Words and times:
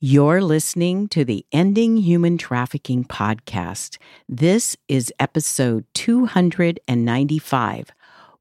You're 0.00 0.42
listening 0.42 1.08
to 1.08 1.24
the 1.24 1.46
Ending 1.52 1.96
Human 1.96 2.36
Trafficking 2.36 3.02
podcast. 3.02 3.96
This 4.28 4.76
is 4.88 5.10
episode 5.18 5.86
295. 5.94 7.92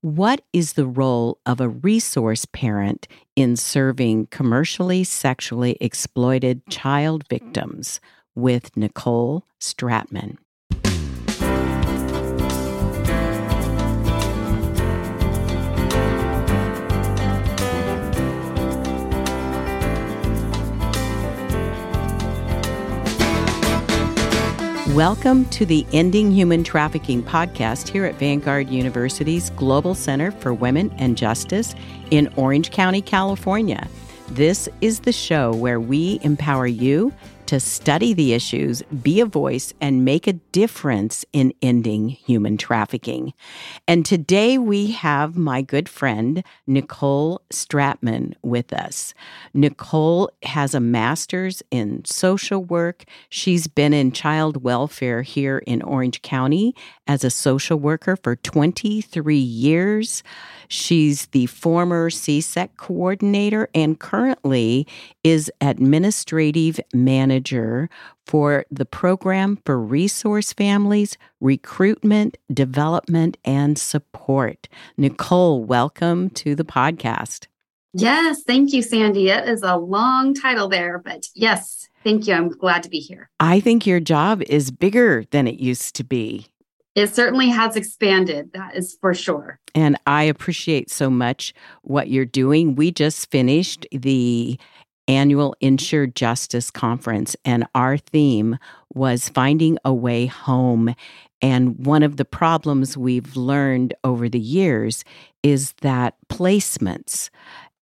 What 0.02 0.42
is 0.52 0.74
the 0.74 0.86
role 0.86 1.40
of 1.46 1.62
a 1.62 1.70
resource 1.70 2.44
parent 2.44 3.08
in 3.38 3.56
serving 3.56 4.28
commercially 4.32 5.06
sexually 5.06 5.78
exploited 5.80 6.62
child 6.70 7.24
victims? 7.30 8.02
With 8.36 8.76
Nicole 8.76 9.46
Strattman. 9.62 10.36
Welcome 24.96 25.44
to 25.50 25.66
the 25.66 25.86
Ending 25.92 26.32
Human 26.32 26.64
Trafficking 26.64 27.22
podcast 27.22 27.90
here 27.90 28.06
at 28.06 28.16
Vanguard 28.16 28.70
University's 28.70 29.50
Global 29.50 29.94
Center 29.94 30.32
for 30.32 30.54
Women 30.54 30.90
and 30.98 31.18
Justice 31.18 31.76
in 32.12 32.34
Orange 32.38 32.72
County, 32.72 33.02
California. 33.02 33.90
This 34.30 34.70
is 34.80 35.02
the 35.02 35.12
show 35.12 35.54
where 35.54 35.82
we 35.82 36.22
empower 36.24 36.66
you 36.66 37.12
to 37.48 37.60
study 37.60 38.14
the 38.14 38.34
issues, 38.34 38.82
be 39.04 39.20
a 39.20 39.26
voice, 39.26 39.74
and 39.80 40.04
make 40.04 40.28
a 40.28 40.34
difference 40.34 41.24
in 41.32 41.54
ending 41.62 42.10
human 42.10 42.58
trafficking. 42.58 43.34
And 43.88 44.06
today 44.06 44.58
we 44.58 44.92
have 44.92 45.38
my 45.38 45.62
good 45.62 45.88
friend, 45.88 46.44
Nicole 46.66 47.42
Strattman, 47.54 48.34
with 48.42 48.74
us. 48.74 49.14
Nicole 49.54 50.32
has 50.44 50.74
a 50.74 50.80
master's 50.80 51.62
in 51.70 52.04
social 52.06 52.64
work. 52.64 53.04
She's 53.30 53.68
been 53.68 53.94
in 53.94 54.12
child 54.12 54.64
welfare 54.64 55.22
here 55.22 55.60
in 55.60 55.82
Orange 55.82 56.22
County 56.22 56.74
as 57.06 57.24
a 57.24 57.30
social 57.30 57.78
worker 57.78 58.16
for 58.16 58.36
23 58.36 59.38
years. 59.38 60.24
She's 60.68 61.28
the 61.28 61.46
former 61.46 62.10
CSEC 62.10 62.70
coordinator 62.78 63.70
and 63.76 64.00
currently 64.00 64.88
is 65.24 65.52
administrative 65.62 66.80
manager 66.94 67.35
for 68.26 68.66
the 68.72 68.86
Program 68.86 69.60
for 69.66 69.80
Resource 69.80 70.54
Families, 70.54 71.18
Recruitment, 71.40 72.38
Development, 72.54 73.38
and 73.46 73.78
Support. 73.78 74.68
Nicole, 74.98 75.64
welcome 75.64 76.30
to 76.32 76.56
the 76.56 76.66
podcast. 76.66 77.48
Yes, 77.94 78.44
thank 78.44 78.74
you, 78.74 78.82
Sandie. 78.82 79.30
It 79.30 79.48
is 79.48 79.64
a 79.64 79.78
long 79.78 80.34
title 80.34 80.68
there, 80.68 81.00
but 81.00 81.28
yes, 81.34 81.88
thank 82.04 82.28
you. 82.28 82.34
I'm 82.34 82.50
glad 82.50 82.84
to 82.84 82.90
be 82.90 83.00
here. 83.00 83.30
I 83.40 83.62
think 83.62 83.88
your 83.88 84.02
job 84.02 84.42
is 84.44 84.70
bigger 84.70 85.24
than 85.32 85.48
it 85.48 85.60
used 85.60 85.96
to 85.96 86.04
be. 86.04 86.48
It 86.96 87.14
certainly 87.14 87.50
has 87.50 87.76
expanded, 87.76 88.54
that 88.54 88.76
is 88.76 88.98
for 89.02 89.14
sure. 89.14 89.60
And 89.74 89.98
I 90.08 90.24
appreciate 90.24 90.90
so 90.90 91.10
much 91.10 91.54
what 91.82 92.10
you're 92.10 92.26
doing. 92.26 92.76
We 92.76 92.92
just 92.92 93.30
finished 93.32 93.86
the 93.92 94.58
annual 95.08 95.56
Ensure 95.62 96.08
Justice 96.08 96.72
Conference, 96.72 97.36
and 97.46 97.66
our 97.76 97.98
theme 97.98 98.58
was 98.94 99.30
finding 99.30 99.78
a 99.86 99.94
way 99.94 100.26
home. 100.26 100.96
And 101.42 101.86
one 101.86 102.04
of 102.04 102.18
the 102.18 102.26
problems 102.26 102.98
we've 102.98 103.36
learned 103.36 103.94
over 104.04 104.30
the 104.30 104.40
years 104.40 105.04
is 105.44 105.74
that 105.82 106.16
placements 106.28 107.30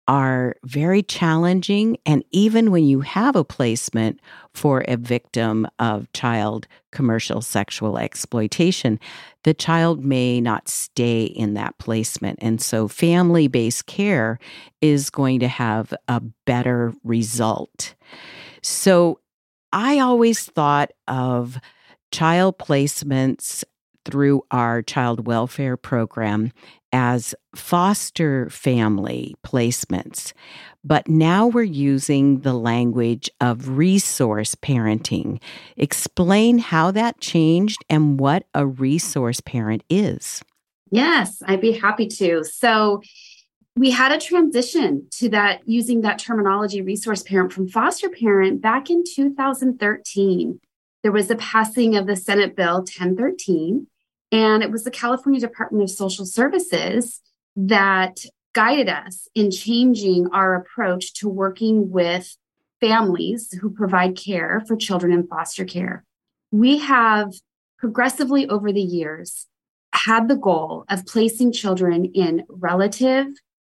are 0.09 0.55
very 0.63 1.03
challenging. 1.03 1.95
And 2.03 2.25
even 2.31 2.71
when 2.71 2.83
you 2.83 3.01
have 3.01 3.35
a 3.35 3.43
placement 3.43 4.19
for 4.55 4.83
a 4.87 4.97
victim 4.97 5.67
of 5.77 6.11
child 6.13 6.67
commercial 6.91 7.43
sexual 7.43 7.99
exploitation, 7.99 8.99
the 9.43 9.53
child 9.53 10.03
may 10.03 10.41
not 10.41 10.67
stay 10.67 11.25
in 11.25 11.53
that 11.53 11.77
placement. 11.77 12.39
And 12.41 12.59
so 12.59 12.87
family 12.87 13.47
based 13.47 13.85
care 13.85 14.39
is 14.81 15.11
going 15.11 15.41
to 15.41 15.47
have 15.47 15.93
a 16.07 16.19
better 16.43 16.91
result. 17.03 17.93
So 18.63 19.19
I 19.71 19.99
always 19.99 20.43
thought 20.43 20.89
of 21.07 21.59
child 22.11 22.57
placements 22.57 23.63
through 24.05 24.41
our 24.49 24.81
child 24.81 25.27
welfare 25.27 25.77
program 25.77 26.51
as 26.91 27.35
foster 27.55 28.49
family 28.49 29.35
placements. 29.45 30.33
But 30.83 31.07
now 31.07 31.47
we're 31.47 31.63
using 31.63 32.39
the 32.39 32.53
language 32.53 33.29
of 33.41 33.77
resource 33.77 34.55
parenting. 34.55 35.41
Explain 35.77 36.59
how 36.59 36.91
that 36.91 37.19
changed 37.19 37.83
and 37.89 38.19
what 38.19 38.45
a 38.53 38.65
resource 38.65 39.41
parent 39.41 39.83
is. 39.89 40.41
Yes, 40.91 41.41
I'd 41.45 41.61
be 41.61 41.73
happy 41.73 42.07
to. 42.07 42.43
So, 42.43 43.01
we 43.75 43.91
had 43.91 44.11
a 44.11 44.17
transition 44.17 45.07
to 45.11 45.29
that 45.29 45.61
using 45.65 46.01
that 46.01 46.19
terminology 46.19 46.81
resource 46.81 47.23
parent 47.23 47.53
from 47.53 47.69
foster 47.69 48.09
parent 48.09 48.61
back 48.61 48.89
in 48.89 49.03
2013. 49.05 50.59
There 51.01 51.13
was 51.13 51.27
the 51.27 51.37
passing 51.37 51.95
of 51.95 52.05
the 52.05 52.17
Senate 52.17 52.57
Bill 52.57 52.79
1013 52.79 53.87
and 54.31 54.63
it 54.63 54.71
was 54.71 54.83
the 54.83 54.91
California 54.91 55.39
Department 55.39 55.83
of 55.83 55.89
Social 55.89 56.25
Services 56.25 57.21
that 57.55 58.19
guided 58.53 58.89
us 58.89 59.27
in 59.35 59.51
changing 59.51 60.27
our 60.33 60.55
approach 60.55 61.13
to 61.15 61.29
working 61.29 61.91
with 61.91 62.37
families 62.79 63.51
who 63.59 63.69
provide 63.69 64.15
care 64.15 64.63
for 64.67 64.75
children 64.75 65.11
in 65.11 65.27
foster 65.27 65.65
care. 65.65 66.03
We 66.51 66.79
have 66.79 67.33
progressively 67.77 68.47
over 68.47 68.71
the 68.71 68.81
years 68.81 69.47
had 69.93 70.27
the 70.27 70.35
goal 70.35 70.85
of 70.89 71.05
placing 71.05 71.51
children 71.51 72.05
in 72.05 72.43
relative 72.47 73.27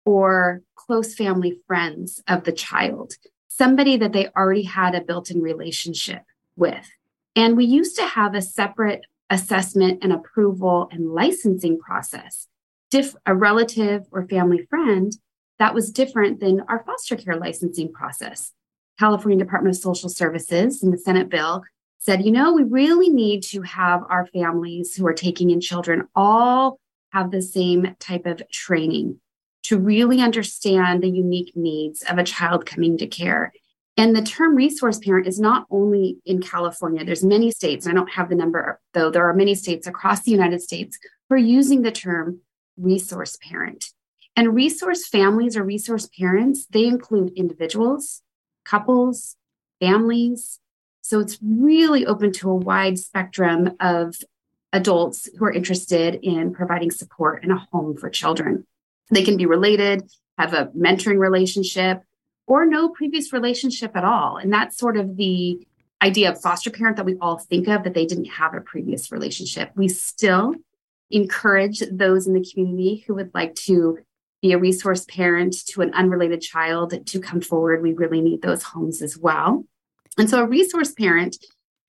or 0.04 0.62
close 0.74 1.14
family 1.14 1.58
friends 1.66 2.22
of 2.28 2.44
the 2.44 2.52
child, 2.52 3.14
somebody 3.48 3.96
that 3.96 4.12
they 4.12 4.28
already 4.36 4.64
had 4.64 4.94
a 4.94 5.00
built 5.00 5.30
in 5.30 5.40
relationship 5.40 6.22
with. 6.56 6.88
And 7.34 7.56
we 7.56 7.64
used 7.64 7.96
to 7.96 8.06
have 8.06 8.34
a 8.34 8.42
separate 8.42 9.06
assessment 9.32 9.98
and 10.02 10.12
approval 10.12 10.88
and 10.92 11.10
licensing 11.10 11.78
process. 11.78 12.46
Diff- 12.90 13.16
a 13.24 13.34
relative 13.34 14.02
or 14.12 14.28
family 14.28 14.66
friend 14.68 15.12
that 15.58 15.74
was 15.74 15.90
different 15.90 16.38
than 16.38 16.60
our 16.68 16.84
foster 16.84 17.16
care 17.16 17.36
licensing 17.36 17.90
process. 17.92 18.52
California 18.98 19.42
Department 19.42 19.74
of 19.74 19.80
Social 19.80 20.10
Services 20.10 20.82
and 20.82 20.92
the 20.92 20.98
Senate 20.98 21.30
bill 21.30 21.62
said, 21.98 22.24
you 22.24 22.30
know, 22.30 22.52
we 22.52 22.64
really 22.64 23.08
need 23.08 23.42
to 23.44 23.62
have 23.62 24.02
our 24.10 24.26
families 24.26 24.94
who 24.94 25.06
are 25.06 25.14
taking 25.14 25.50
in 25.50 25.60
children 25.60 26.08
all 26.14 26.78
have 27.12 27.30
the 27.30 27.40
same 27.40 27.96
type 28.00 28.26
of 28.26 28.42
training 28.50 29.18
to 29.62 29.78
really 29.78 30.20
understand 30.20 31.02
the 31.02 31.08
unique 31.08 31.52
needs 31.54 32.02
of 32.02 32.18
a 32.18 32.24
child 32.24 32.66
coming 32.66 32.98
to 32.98 33.06
care 33.06 33.52
and 33.96 34.16
the 34.16 34.22
term 34.22 34.54
resource 34.54 34.98
parent 34.98 35.26
is 35.26 35.38
not 35.38 35.66
only 35.70 36.18
in 36.24 36.40
California, 36.40 37.04
there's 37.04 37.24
many 37.24 37.50
states, 37.50 37.86
I 37.86 37.92
don't 37.92 38.12
have 38.12 38.30
the 38.30 38.34
number, 38.34 38.80
though 38.94 39.10
there 39.10 39.28
are 39.28 39.34
many 39.34 39.54
states 39.54 39.86
across 39.86 40.22
the 40.22 40.30
United 40.30 40.62
States 40.62 40.98
who 41.28 41.34
are 41.34 41.38
using 41.38 41.82
the 41.82 41.92
term 41.92 42.40
resource 42.76 43.36
parent. 43.42 43.90
And 44.34 44.54
resource 44.54 45.06
families 45.06 45.58
or 45.58 45.62
resource 45.62 46.08
parents, 46.18 46.66
they 46.70 46.86
include 46.86 47.32
individuals, 47.36 48.22
couples, 48.64 49.36
families. 49.78 50.58
So 51.02 51.20
it's 51.20 51.38
really 51.42 52.06
open 52.06 52.32
to 52.32 52.50
a 52.50 52.56
wide 52.56 52.98
spectrum 52.98 53.76
of 53.78 54.16
adults 54.72 55.28
who 55.38 55.44
are 55.44 55.52
interested 55.52 56.18
in 56.22 56.54
providing 56.54 56.90
support 56.90 57.42
and 57.42 57.52
a 57.52 57.66
home 57.70 57.96
for 57.98 58.08
children. 58.08 58.66
They 59.10 59.22
can 59.22 59.36
be 59.36 59.44
related, 59.44 60.10
have 60.38 60.54
a 60.54 60.66
mentoring 60.68 61.18
relationship, 61.18 62.02
or 62.46 62.66
no 62.66 62.88
previous 62.88 63.32
relationship 63.32 63.96
at 63.96 64.04
all. 64.04 64.36
And 64.36 64.52
that's 64.52 64.76
sort 64.76 64.96
of 64.96 65.16
the 65.16 65.66
idea 66.02 66.30
of 66.30 66.40
foster 66.40 66.70
parent 66.70 66.96
that 66.96 67.06
we 67.06 67.16
all 67.20 67.38
think 67.38 67.68
of 67.68 67.84
that 67.84 67.94
they 67.94 68.06
didn't 68.06 68.26
have 68.26 68.54
a 68.54 68.60
previous 68.60 69.12
relationship. 69.12 69.70
We 69.76 69.88
still 69.88 70.54
encourage 71.10 71.80
those 71.90 72.26
in 72.26 72.34
the 72.34 72.44
community 72.52 73.04
who 73.06 73.14
would 73.14 73.30
like 73.34 73.54
to 73.54 73.98
be 74.40 74.52
a 74.52 74.58
resource 74.58 75.04
parent 75.04 75.54
to 75.68 75.82
an 75.82 75.94
unrelated 75.94 76.40
child 76.40 77.06
to 77.06 77.20
come 77.20 77.40
forward. 77.40 77.82
We 77.82 77.92
really 77.92 78.20
need 78.20 78.42
those 78.42 78.62
homes 78.64 79.00
as 79.00 79.16
well. 79.16 79.64
And 80.18 80.28
so 80.28 80.42
a 80.42 80.46
resource 80.46 80.92
parent 80.92 81.36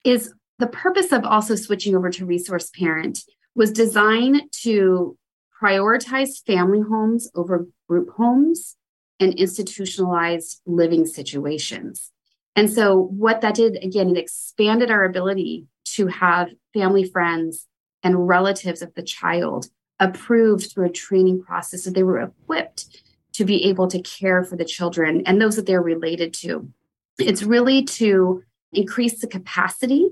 is 0.03 0.33
the 0.59 0.67
purpose 0.67 1.11
of 1.11 1.25
also 1.25 1.55
switching 1.55 1.95
over 1.95 2.11
to 2.11 2.25
resource 2.25 2.69
parent 2.69 3.19
was 3.55 3.71
designed 3.71 4.43
to 4.61 5.17
prioritize 5.61 6.43
family 6.45 6.81
homes 6.81 7.29
over 7.35 7.67
group 7.87 8.09
homes 8.15 8.75
and 9.19 9.33
institutionalized 9.33 10.61
living 10.65 11.05
situations. 11.05 12.11
And 12.55 12.71
so, 12.71 12.97
what 12.97 13.41
that 13.41 13.55
did, 13.55 13.83
again, 13.83 14.09
it 14.09 14.17
expanded 14.17 14.91
our 14.91 15.03
ability 15.03 15.65
to 15.95 16.07
have 16.07 16.49
family 16.73 17.03
friends 17.03 17.67
and 18.03 18.27
relatives 18.27 18.81
of 18.81 18.93
the 18.95 19.03
child 19.03 19.67
approved 19.99 20.71
through 20.71 20.87
a 20.87 20.91
training 20.91 21.41
process 21.41 21.83
so 21.83 21.89
they 21.89 22.03
were 22.03 22.19
equipped 22.19 23.01
to 23.33 23.45
be 23.45 23.65
able 23.65 23.87
to 23.87 24.01
care 24.01 24.43
for 24.43 24.55
the 24.55 24.65
children 24.65 25.23
and 25.25 25.41
those 25.41 25.55
that 25.55 25.65
they're 25.65 25.81
related 25.81 26.33
to. 26.33 26.71
It's 27.17 27.43
really 27.43 27.83
to 27.85 28.43
increase 28.71 29.21
the 29.21 29.27
capacity 29.27 30.09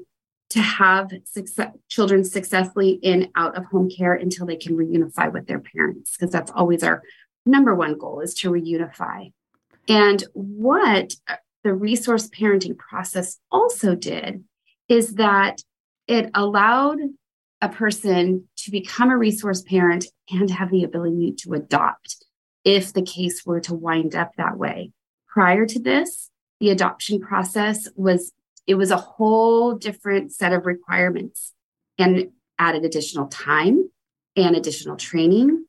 to 0.50 0.60
have 0.60 1.12
success, 1.24 1.72
children 1.88 2.24
successfully 2.24 3.00
in 3.02 3.30
out 3.36 3.58
of 3.58 3.66
home 3.66 3.90
care 3.90 4.14
until 4.14 4.46
they 4.46 4.58
can 4.58 4.76
reunify 4.76 5.32
with 5.32 5.48
their 5.48 5.60
parents, 5.60 6.18
because 6.18 6.32
that's 6.32 6.52
always 6.52 6.84
our 6.84 7.02
number 7.46 7.74
one 7.76 7.98
goal 7.98 8.20
is 8.22 8.34
to 8.36 8.52
reunify. 8.52 9.32
And 9.88 10.24
what 10.34 11.14
the 11.64 11.74
resource 11.74 12.30
parenting 12.30 12.78
process 12.78 13.38
also 13.52 13.96
did 13.96 14.44
is 14.88 15.16
that 15.16 15.62
it 16.08 16.30
allowed 16.34 17.00
a 17.62 17.70
person 17.70 18.48
to 18.58 18.72
become 18.72 19.10
a 19.10 19.18
resource 19.18 19.62
parent 19.62 20.06
and 20.30 20.50
have 20.50 20.72
the 20.72 20.84
ability 20.84 21.34
to 21.40 21.54
adopt 21.54 22.26
if 22.64 22.94
the 22.94 23.02
case 23.02 23.46
were 23.46 23.60
to 23.62 23.74
wind 23.74 24.16
up 24.16 24.32
that 24.38 24.58
way. 24.58 24.92
Prior 25.28 25.66
to 25.66 25.80
this, 25.80 26.30
the 26.60 26.70
adoption 26.70 27.20
process 27.20 27.88
was 27.96 28.34
it 28.68 28.76
was 28.76 28.92
a 28.92 28.98
whole 28.98 29.74
different 29.74 30.32
set 30.32 30.54
of 30.54 30.66
requirements 30.66 31.54
and 31.98 32.32
added 32.60 32.86
additional 32.86 33.28
time 33.28 33.90
and 34.36 34.56
additional 34.56 34.96
training. 34.96 35.66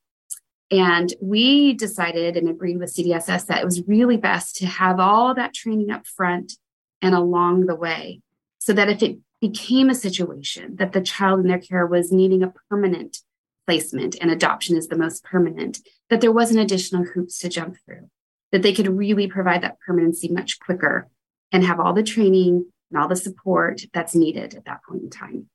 And 0.73 1.13
we 1.21 1.75
decided 1.75 2.37
and 2.37 2.49
agreed 2.49 2.79
with 2.79 2.95
CDSS 2.95 3.47
that 3.47 3.61
it 3.61 3.65
was 3.65 3.87
really 3.87 4.17
best 4.17 4.57
to 4.57 4.67
have 4.67 4.99
all 4.99 5.35
that 5.35 5.53
training 5.53 5.91
up 5.91 6.07
front 6.07 6.55
and 7.03 7.15
along 7.15 7.67
the 7.67 7.75
way 7.75 8.23
so 8.59 8.73
that 8.73 8.89
if 8.89 9.03
it 9.03 9.19
became 9.43 9.91
a 9.91 9.95
situation 9.95 10.77
that 10.77 10.93
the 10.93 11.03
child 11.03 11.41
in 11.41 11.49
their 11.49 11.59
care 11.59 11.87
was 11.87 12.11
needing 12.11 12.43
a 12.43 12.55
permanent 12.71 13.19
placement 13.67 14.17
and 14.21 14.31
adoption 14.31 14.77
is 14.77 14.89
the 14.89 14.97
most 14.97 15.23
permanent, 15.25 15.81
that 16.09 16.23
there 16.23 16.33
wasn't 16.33 16.61
additional 16.61 17.05
hoops 17.05 17.39
to 17.41 17.51
jump 17.51 17.77
through, 17.85 18.09
that 18.51 18.63
they 18.63 18.73
could 18.73 18.89
really 18.89 19.27
provide 19.27 19.63
that 19.63 19.79
permanency 19.85 20.29
much 20.29 20.59
quicker 20.59 21.07
and 21.53 21.65
have 21.65 21.81
all 21.81 21.93
the 21.93 22.03
training 22.03 22.65
and 22.91 22.99
all 22.99 23.09
the 23.09 23.17
support 23.17 23.83
that's 23.93 24.15
needed 24.15 24.55
at 24.55 24.65
that 24.65 24.81
point 24.89 25.03
in 25.03 25.11
time. 25.11 25.51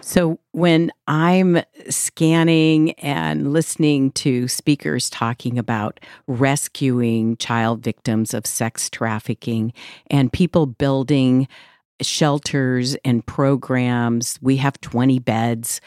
So, 0.00 0.38
when 0.52 0.90
I'm 1.06 1.62
scanning 1.88 2.92
and 2.92 3.52
listening 3.52 4.12
to 4.12 4.48
speakers 4.48 5.08
talking 5.08 5.58
about 5.58 6.00
rescuing 6.26 7.36
child 7.38 7.82
victims 7.82 8.34
of 8.34 8.46
sex 8.46 8.90
trafficking 8.90 9.72
and 10.10 10.32
people 10.32 10.66
building 10.66 11.48
shelters 12.02 12.96
and 13.04 13.24
programs, 13.24 14.38
we 14.42 14.56
have 14.56 14.80
20 14.80 15.18
beds, 15.20 15.80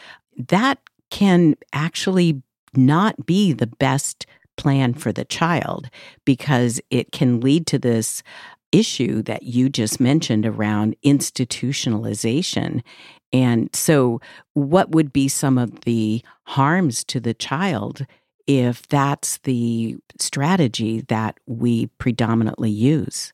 that 0.48 0.78
can 1.10 1.54
actually 1.72 2.42
not 2.74 3.26
be 3.26 3.52
the 3.52 3.66
best 3.66 4.26
plan 4.56 4.92
for 4.92 5.12
the 5.12 5.24
child 5.24 5.88
because 6.24 6.80
it 6.90 7.12
can 7.12 7.40
lead 7.40 7.66
to 7.66 7.78
this 7.78 8.22
issue 8.72 9.22
that 9.22 9.42
you 9.42 9.68
just 9.68 10.00
mentioned 10.00 10.46
around 10.46 10.96
institutionalization. 11.04 12.82
And 13.32 13.74
so, 13.74 14.20
what 14.54 14.90
would 14.90 15.12
be 15.12 15.28
some 15.28 15.58
of 15.58 15.80
the 15.82 16.22
harms 16.44 17.04
to 17.04 17.20
the 17.20 17.34
child 17.34 18.06
if 18.46 18.86
that's 18.88 19.38
the 19.38 19.96
strategy 20.18 21.02
that 21.08 21.38
we 21.46 21.86
predominantly 21.98 22.70
use? 22.70 23.32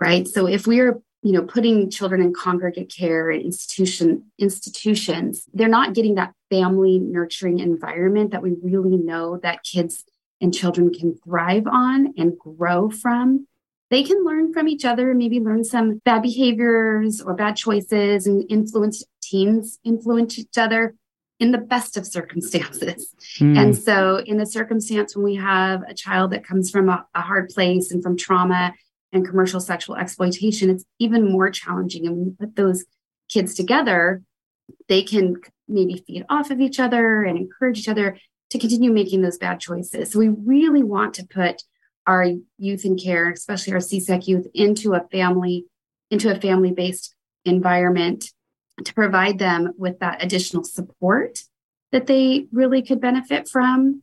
Right. 0.00 0.26
So, 0.26 0.46
if 0.46 0.66
we're 0.66 1.02
you 1.22 1.32
know 1.32 1.42
putting 1.42 1.90
children 1.90 2.22
in 2.22 2.32
congregate 2.34 2.92
care 2.94 3.30
and 3.30 3.42
institution 3.42 4.30
institutions 4.38 5.48
they're 5.54 5.68
not 5.68 5.94
getting 5.94 6.16
that 6.16 6.34
family 6.50 6.98
nurturing 6.98 7.58
environment 7.58 8.30
that 8.30 8.42
we 8.42 8.54
really 8.62 8.98
know 8.98 9.38
that 9.42 9.64
kids 9.64 10.04
and 10.42 10.52
children 10.52 10.92
can 10.92 11.16
thrive 11.24 11.66
on 11.66 12.12
and 12.18 12.38
grow 12.38 12.90
from 12.90 13.46
they 13.94 14.02
can 14.02 14.24
learn 14.24 14.52
from 14.52 14.66
each 14.66 14.84
other, 14.84 15.10
and 15.10 15.18
maybe 15.18 15.38
learn 15.38 15.62
some 15.62 16.00
bad 16.04 16.20
behaviors 16.20 17.20
or 17.20 17.32
bad 17.32 17.54
choices 17.54 18.26
and 18.26 18.44
influence 18.50 19.04
teens, 19.22 19.78
influence 19.84 20.36
each 20.36 20.58
other 20.58 20.96
in 21.38 21.52
the 21.52 21.58
best 21.58 21.96
of 21.96 22.04
circumstances. 22.04 23.14
Mm. 23.38 23.56
And 23.56 23.78
so, 23.78 24.16
in 24.16 24.38
the 24.38 24.46
circumstance 24.46 25.14
when 25.14 25.24
we 25.24 25.36
have 25.36 25.82
a 25.88 25.94
child 25.94 26.32
that 26.32 26.44
comes 26.44 26.72
from 26.72 26.88
a, 26.88 27.06
a, 27.14 27.20
hard 27.20 27.50
place 27.50 27.92
and 27.92 28.02
from 28.02 28.16
trauma 28.16 28.74
and 29.12 29.24
commercial 29.24 29.60
sexual 29.60 29.94
exploitation, 29.94 30.70
it's 30.70 30.84
even 30.98 31.30
more 31.30 31.50
challenging. 31.50 32.04
And 32.04 32.16
when 32.16 32.24
we 32.26 32.32
put 32.32 32.56
those 32.56 32.84
kids 33.28 33.54
together, 33.54 34.22
they 34.88 35.04
can 35.04 35.36
maybe 35.68 36.02
feed 36.04 36.26
off 36.28 36.50
of 36.50 36.60
each 36.60 36.80
other 36.80 37.22
and 37.22 37.38
encourage 37.38 37.78
each 37.78 37.88
other 37.88 38.18
to 38.50 38.58
continue 38.58 38.92
making 38.92 39.22
those 39.22 39.38
bad 39.38 39.60
choices. 39.60 40.10
So, 40.10 40.18
we 40.18 40.30
really 40.30 40.82
want 40.82 41.14
to 41.14 41.24
put 41.24 41.62
our 42.06 42.26
youth 42.58 42.84
in 42.84 42.96
care, 42.96 43.30
especially 43.30 43.72
our 43.72 43.78
CSEC 43.78 44.26
youth, 44.26 44.46
into 44.54 44.94
a 44.94 45.06
family, 45.10 45.66
into 46.10 46.34
a 46.34 46.40
family-based 46.40 47.14
environment 47.44 48.32
to 48.84 48.94
provide 48.94 49.38
them 49.38 49.72
with 49.76 49.98
that 50.00 50.22
additional 50.22 50.64
support 50.64 51.40
that 51.92 52.06
they 52.06 52.46
really 52.52 52.82
could 52.82 53.00
benefit 53.00 53.48
from. 53.48 54.02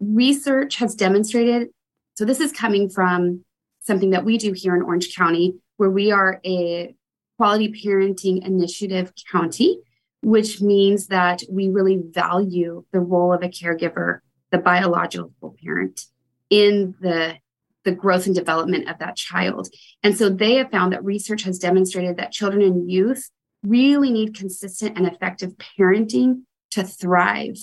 Research 0.00 0.76
has 0.76 0.94
demonstrated, 0.94 1.68
so 2.14 2.24
this 2.24 2.40
is 2.40 2.52
coming 2.52 2.88
from 2.88 3.44
something 3.80 4.10
that 4.10 4.24
we 4.24 4.38
do 4.38 4.52
here 4.52 4.74
in 4.76 4.82
Orange 4.82 5.14
County, 5.14 5.54
where 5.76 5.90
we 5.90 6.12
are 6.12 6.40
a 6.44 6.94
quality 7.36 7.68
parenting 7.68 8.46
initiative 8.46 9.12
county, 9.30 9.78
which 10.22 10.60
means 10.60 11.08
that 11.08 11.42
we 11.50 11.68
really 11.68 12.00
value 12.10 12.84
the 12.92 13.00
role 13.00 13.32
of 13.32 13.42
a 13.42 13.48
caregiver, 13.48 14.20
the 14.50 14.58
biological 14.58 15.56
parent 15.62 16.06
in 16.50 16.94
the 17.00 17.36
the 17.84 17.92
growth 17.92 18.26
and 18.26 18.34
development 18.34 18.88
of 18.88 18.98
that 18.98 19.14
child. 19.16 19.68
And 20.02 20.16
so 20.16 20.30
they 20.30 20.54
have 20.54 20.70
found 20.70 20.92
that 20.92 21.04
research 21.04 21.42
has 21.42 21.58
demonstrated 21.58 22.16
that 22.16 22.32
children 22.32 22.62
and 22.62 22.90
youth 22.90 23.30
really 23.62 24.10
need 24.10 24.34
consistent 24.34 24.96
and 24.96 25.06
effective 25.06 25.54
parenting 25.58 26.42
to 26.70 26.82
thrive. 26.82 27.56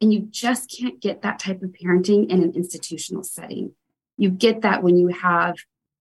And 0.00 0.12
you 0.12 0.28
just 0.30 0.74
can't 0.76 1.00
get 1.00 1.22
that 1.22 1.38
type 1.38 1.62
of 1.62 1.70
parenting 1.70 2.30
in 2.30 2.42
an 2.42 2.52
institutional 2.54 3.22
setting. 3.22 3.72
You 4.16 4.30
get 4.30 4.62
that 4.62 4.82
when 4.82 4.96
you 4.96 5.08
have 5.08 5.56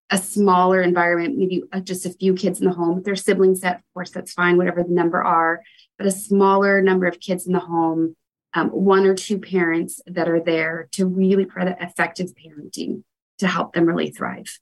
a 0.09 0.17
smaller 0.17 0.81
environment, 0.81 1.37
maybe 1.37 1.63
uh, 1.71 1.79
just 1.79 2.05
a 2.05 2.11
few 2.11 2.33
kids 2.33 2.59
in 2.59 2.67
the 2.67 2.73
home. 2.73 2.95
their 2.95 3.03
they're 3.03 3.15
siblings, 3.15 3.61
set, 3.61 3.77
of 3.77 3.81
course, 3.93 4.11
that's 4.11 4.33
fine, 4.33 4.57
whatever 4.57 4.83
the 4.83 4.93
number 4.93 5.21
are, 5.23 5.61
but 5.97 6.07
a 6.07 6.11
smaller 6.11 6.81
number 6.81 7.07
of 7.07 7.19
kids 7.19 7.47
in 7.47 7.53
the 7.53 7.59
home 7.59 8.15
um, 8.55 8.69
one 8.69 9.05
or 9.05 9.13
two 9.13 9.37
parents 9.37 10.01
that 10.07 10.27
are 10.27 10.39
there 10.39 10.87
to 10.93 11.05
really 11.05 11.45
provide 11.45 11.75
effective 11.79 12.33
parenting 12.33 13.03
to 13.37 13.47
help 13.47 13.73
them 13.73 13.85
really 13.85 14.09
thrive. 14.09 14.59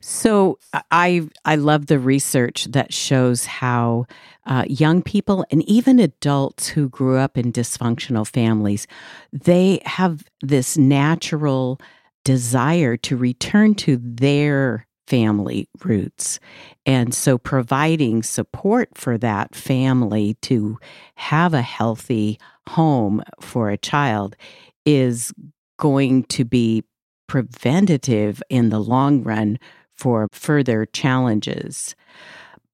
So 0.00 0.58
I 0.90 1.28
I 1.44 1.54
love 1.54 1.86
the 1.86 2.00
research 2.00 2.64
that 2.72 2.92
shows 2.92 3.46
how 3.46 4.06
uh, 4.44 4.64
young 4.68 5.02
people 5.02 5.44
and 5.52 5.62
even 5.68 6.00
adults 6.00 6.66
who 6.66 6.88
grew 6.88 7.16
up 7.16 7.38
in 7.38 7.52
dysfunctional 7.52 8.26
families 8.26 8.88
they 9.32 9.80
have 9.84 10.24
this 10.42 10.76
natural 10.76 11.80
desire 12.24 12.96
to 12.96 13.16
return 13.16 13.76
to 13.76 14.00
their 14.02 14.87
family 15.08 15.66
roots. 15.82 16.38
And 16.84 17.14
so 17.14 17.38
providing 17.38 18.22
support 18.22 18.90
for 18.94 19.16
that 19.18 19.54
family 19.54 20.34
to 20.42 20.78
have 21.14 21.54
a 21.54 21.62
healthy 21.62 22.38
home 22.68 23.22
for 23.40 23.70
a 23.70 23.78
child 23.78 24.36
is 24.84 25.32
going 25.78 26.24
to 26.24 26.44
be 26.44 26.84
preventative 27.26 28.42
in 28.50 28.68
the 28.68 28.80
long 28.80 29.22
run 29.22 29.58
for 29.96 30.28
further 30.32 30.84
challenges. 30.84 31.96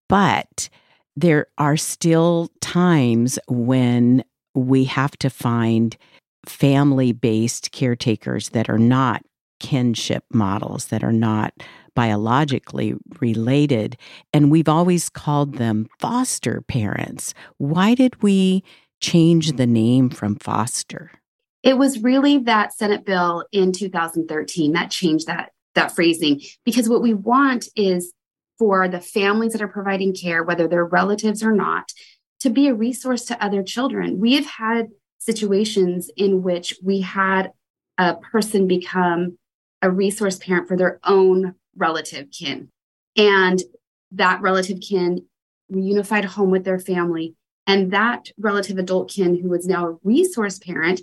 But 0.09 0.69
there 1.17 1.47
are 1.57 1.76
still 1.76 2.50
times 2.61 3.38
when 3.47 4.25
we 4.55 4.85
have 4.85 5.17
to 5.19 5.31
find 5.31 5.97
family 6.47 7.12
based 7.12 7.71
caretakers 7.71 8.50
that 8.50 8.69
are 8.69 8.79
not 8.79 9.23
kinship 9.61 10.25
models, 10.33 10.87
that 10.87 11.05
are 11.05 11.12
not 11.12 11.55
biologically 11.95 12.95
related. 13.21 13.97
And 14.33 14.51
we've 14.51 14.69
always 14.69 15.09
called 15.09 15.55
them 15.55 15.89
foster 15.99 16.63
parents. 16.63 17.35
Why 17.59 17.95
did 17.95 18.23
we 18.23 18.65
change 19.01 19.53
the 19.53 19.67
name 19.67 20.11
from 20.11 20.37
foster? 20.37 21.13
It 21.63 21.79
was 21.79 22.03
really 22.03 22.39
that 22.39 22.75
Senate 22.75 23.07
bill 23.07 23.45
in 23.53 23.73
2013 23.73 24.73
that 24.73 24.91
changed 24.91 25.27
that 25.27 25.51
that 25.75 25.95
phrasing 25.95 26.41
because 26.65 26.89
what 26.89 27.03
we 27.03 27.15
want 27.15 27.69
is 27.75 28.13
for 28.59 28.87
the 28.87 29.01
families 29.01 29.53
that 29.53 29.63
are 29.63 29.69
providing 29.69 30.15
care, 30.15 30.45
whether 30.45 30.69
they're 30.69 30.85
relatives 30.85 31.43
or 31.43 31.53
not, 31.53 31.91
to 32.41 32.51
be 32.51 32.69
a 32.69 32.75
resource 32.75 33.25
to 33.25 33.45
other 33.45 33.63
children. 33.63 34.21
We 34.21 34.35
have 34.35 34.47
had 34.47 34.89
situations 35.19 36.11
in 36.17 36.43
which 36.43 36.75
we 36.83 37.01
had 37.01 37.51
a 37.99 38.15
person 38.15 38.69
become 38.69 39.39
a 39.83 39.91
resource 39.91 40.39
parent 40.39 40.69
for 40.69 40.77
their 40.77 41.01
own 41.05 41.55
relative 41.76 42.28
kin. 42.31 42.69
And 43.16 43.62
that 44.12 44.40
relative 44.40 44.78
kin 44.81 45.26
reunified 45.73 46.25
home 46.25 46.50
with 46.50 46.64
their 46.64 46.78
family. 46.78 47.35
And 47.66 47.93
that 47.93 48.31
relative 48.38 48.78
adult 48.78 49.11
kin, 49.11 49.40
who 49.40 49.49
was 49.49 49.66
now 49.66 49.88
a 49.88 49.97
resource 50.02 50.59
parent, 50.59 51.00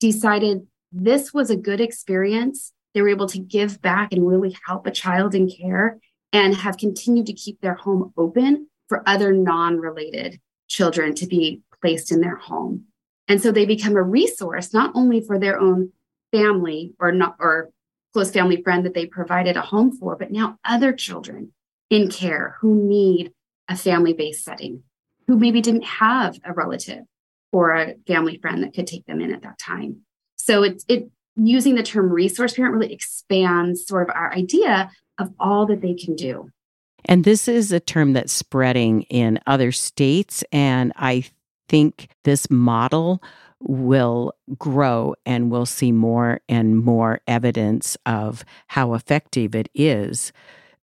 decided 0.00 0.66
this 0.92 1.34
was 1.34 1.50
a 1.50 1.56
good 1.56 1.80
experience. 1.80 2.72
They 2.92 3.02
were 3.02 3.08
able 3.08 3.26
to 3.28 3.38
give 3.38 3.82
back 3.82 4.12
and 4.12 4.26
really 4.26 4.56
help 4.66 4.86
a 4.86 4.92
child 4.92 5.34
in 5.34 5.50
care. 5.50 5.98
and 6.32 6.56
have 6.56 6.76
continued 6.76 7.26
to 7.26 7.32
keep 7.32 7.60
their 7.60 7.74
home 7.74 8.12
open 8.16 8.66
for 8.88 9.08
other 9.08 9.32
non 9.32 9.78
related 9.78 10.40
children 10.66 11.14
to 11.14 11.26
be 11.28 11.60
placed 11.80 12.10
in 12.10 12.20
their 12.20 12.34
home. 12.34 12.84
And 13.28 13.40
so 13.40 13.52
they 13.52 13.66
become 13.66 13.94
a 13.94 14.02
resource 14.02 14.74
not 14.74 14.90
only 14.94 15.20
for 15.20 15.38
their 15.38 15.60
own 15.60 15.92
family 16.32 16.92
or 16.98 17.12
not 17.12 17.36
or 17.38 17.70
close 18.14 18.30
family 18.30 18.62
friend 18.62 18.86
that 18.86 18.94
they 18.94 19.06
provided 19.06 19.56
a 19.56 19.60
home 19.60 19.92
for, 19.92 20.16
but 20.16 20.30
now 20.30 20.56
other 20.64 20.92
children 20.92 21.52
in 21.90 22.08
care 22.08 22.56
who 22.60 22.74
need 22.74 23.32
a 23.68 23.76
family 23.76 24.14
based 24.14 24.44
setting, 24.44 24.82
who 25.26 25.36
maybe 25.36 25.60
didn't 25.60 25.84
have 25.84 26.38
a 26.44 26.52
relative 26.52 27.02
or 27.52 27.74
a 27.74 27.94
family 28.06 28.38
friend 28.40 28.62
that 28.62 28.72
could 28.72 28.86
take 28.86 29.04
them 29.06 29.20
in 29.20 29.34
at 29.34 29.42
that 29.42 29.58
time. 29.58 29.98
So 30.36 30.62
it's 30.62 30.84
it 30.88 31.10
using 31.36 31.74
the 31.74 31.82
term 31.82 32.10
resource 32.10 32.54
parent 32.54 32.74
really 32.74 32.92
expands 32.92 33.86
sort 33.86 34.08
of 34.08 34.14
our 34.14 34.32
idea 34.32 34.90
of 35.18 35.32
all 35.40 35.66
that 35.66 35.80
they 35.80 35.94
can 35.94 36.14
do. 36.14 36.48
And 37.06 37.24
this 37.24 37.48
is 37.48 37.72
a 37.72 37.80
term 37.80 38.12
that's 38.12 38.32
spreading 38.32 39.02
in 39.02 39.40
other 39.46 39.72
states. 39.72 40.44
And 40.52 40.92
I 40.96 41.24
think 41.68 42.08
this 42.24 42.50
model 42.50 43.22
will 43.60 44.32
grow 44.58 45.14
and 45.24 45.50
we'll 45.50 45.66
see 45.66 45.92
more 45.92 46.40
and 46.48 46.78
more 46.78 47.20
evidence 47.26 47.96
of 48.06 48.44
how 48.68 48.94
effective 48.94 49.54
it 49.54 49.68
is. 49.74 50.32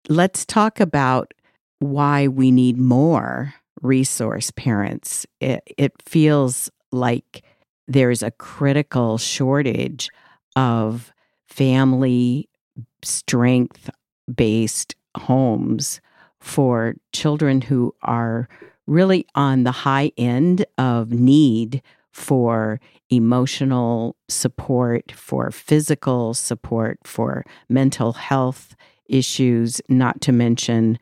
Let's 0.08 0.44
talk 0.44 0.80
about 0.80 1.32
why 1.78 2.28
we 2.28 2.50
need 2.50 2.78
more 2.78 3.54
resource 3.82 4.50
parents. 4.50 5.26
It, 5.40 5.62
it 5.76 5.92
feels 6.02 6.70
like 6.92 7.42
there's 7.88 8.22
a 8.22 8.30
critical 8.30 9.18
shortage 9.18 10.10
of 10.54 11.12
family 11.46 12.48
strength 13.02 13.90
based 14.34 14.94
homes 15.16 16.00
for 16.40 16.94
children 17.12 17.60
who 17.60 17.94
are 18.02 18.48
really 18.86 19.26
on 19.34 19.64
the 19.64 19.72
high 19.72 20.12
end 20.16 20.64
of 20.78 21.10
need 21.10 21.82
for 22.16 22.80
emotional 23.10 24.16
support, 24.26 25.12
for 25.12 25.50
physical 25.50 26.32
support, 26.32 26.98
for 27.04 27.44
mental 27.68 28.14
health 28.14 28.74
issues, 29.04 29.82
not 29.90 30.18
to 30.22 30.32
mention 30.32 30.98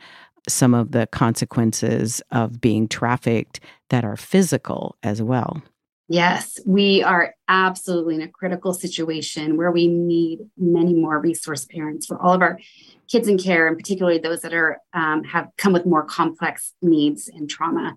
some 0.48 0.74
of 0.74 0.90
the 0.90 1.06
consequences 1.06 2.20
of 2.32 2.60
being 2.60 2.88
trafficked 2.88 3.60
that 3.90 4.04
are 4.04 4.16
physical 4.16 4.96
as 5.04 5.22
well. 5.22 5.62
Yes, 6.08 6.60
we 6.66 7.02
are 7.02 7.34
absolutely 7.48 8.16
in 8.16 8.22
a 8.22 8.28
critical 8.28 8.74
situation 8.74 9.56
where 9.56 9.70
we 9.70 9.88
need 9.88 10.40
many 10.58 10.92
more 10.92 11.18
resource 11.18 11.64
parents 11.64 12.04
for 12.04 12.20
all 12.20 12.34
of 12.34 12.42
our 12.42 12.58
kids 13.08 13.26
in 13.26 13.38
care, 13.38 13.66
and 13.66 13.78
particularly 13.78 14.18
those 14.18 14.42
that 14.42 14.52
are 14.52 14.78
um, 14.92 15.24
have 15.24 15.48
come 15.56 15.72
with 15.72 15.86
more 15.86 16.04
complex 16.04 16.74
needs 16.82 17.28
and 17.28 17.48
trauma. 17.48 17.96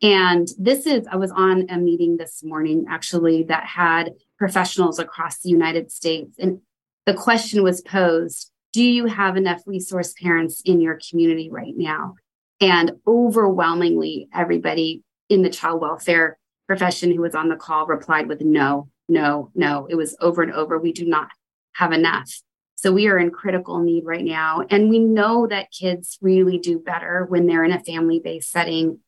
And 0.00 0.46
this 0.56 0.86
is, 0.86 1.04
I 1.10 1.16
was 1.16 1.32
on 1.32 1.66
a 1.68 1.78
meeting 1.78 2.16
this 2.16 2.44
morning 2.44 2.86
actually 2.88 3.42
that 3.44 3.64
had 3.64 4.12
professionals 4.38 5.00
across 5.00 5.40
the 5.40 5.50
United 5.50 5.90
States, 5.90 6.36
and 6.38 6.60
the 7.06 7.14
question 7.14 7.64
was 7.64 7.80
posed: 7.80 8.52
Do 8.72 8.84
you 8.84 9.06
have 9.06 9.36
enough 9.36 9.62
resource 9.66 10.14
parents 10.22 10.62
in 10.64 10.80
your 10.80 11.00
community 11.10 11.50
right 11.50 11.74
now? 11.76 12.14
And 12.60 12.92
overwhelmingly, 13.04 14.28
everybody 14.32 15.02
in 15.28 15.42
the 15.42 15.50
child 15.50 15.80
welfare 15.80 16.38
profession 16.68 17.12
who 17.12 17.22
was 17.22 17.34
on 17.34 17.48
the 17.48 17.56
call 17.56 17.86
replied 17.86 18.28
with 18.28 18.42
no, 18.42 18.88
no, 19.08 19.50
no. 19.54 19.86
It 19.90 19.96
was 19.96 20.16
over 20.20 20.42
and 20.42 20.52
over. 20.52 20.78
We 20.78 20.92
do 20.92 21.06
not 21.06 21.30
have 21.72 21.92
enough. 21.92 22.30
So 22.76 22.92
we 22.92 23.08
are 23.08 23.18
in 23.18 23.30
critical 23.30 23.80
need 23.80 24.04
right 24.04 24.24
now. 24.24 24.64
And 24.70 24.88
we 24.88 25.00
know 25.00 25.48
that 25.48 25.72
kids 25.72 26.18
really 26.20 26.58
do 26.58 26.78
better 26.78 27.26
when 27.28 27.46
they're 27.46 27.64
in 27.64 27.72
a 27.72 27.82
family 27.82 28.20
based 28.22 28.52
setting. 28.52 29.00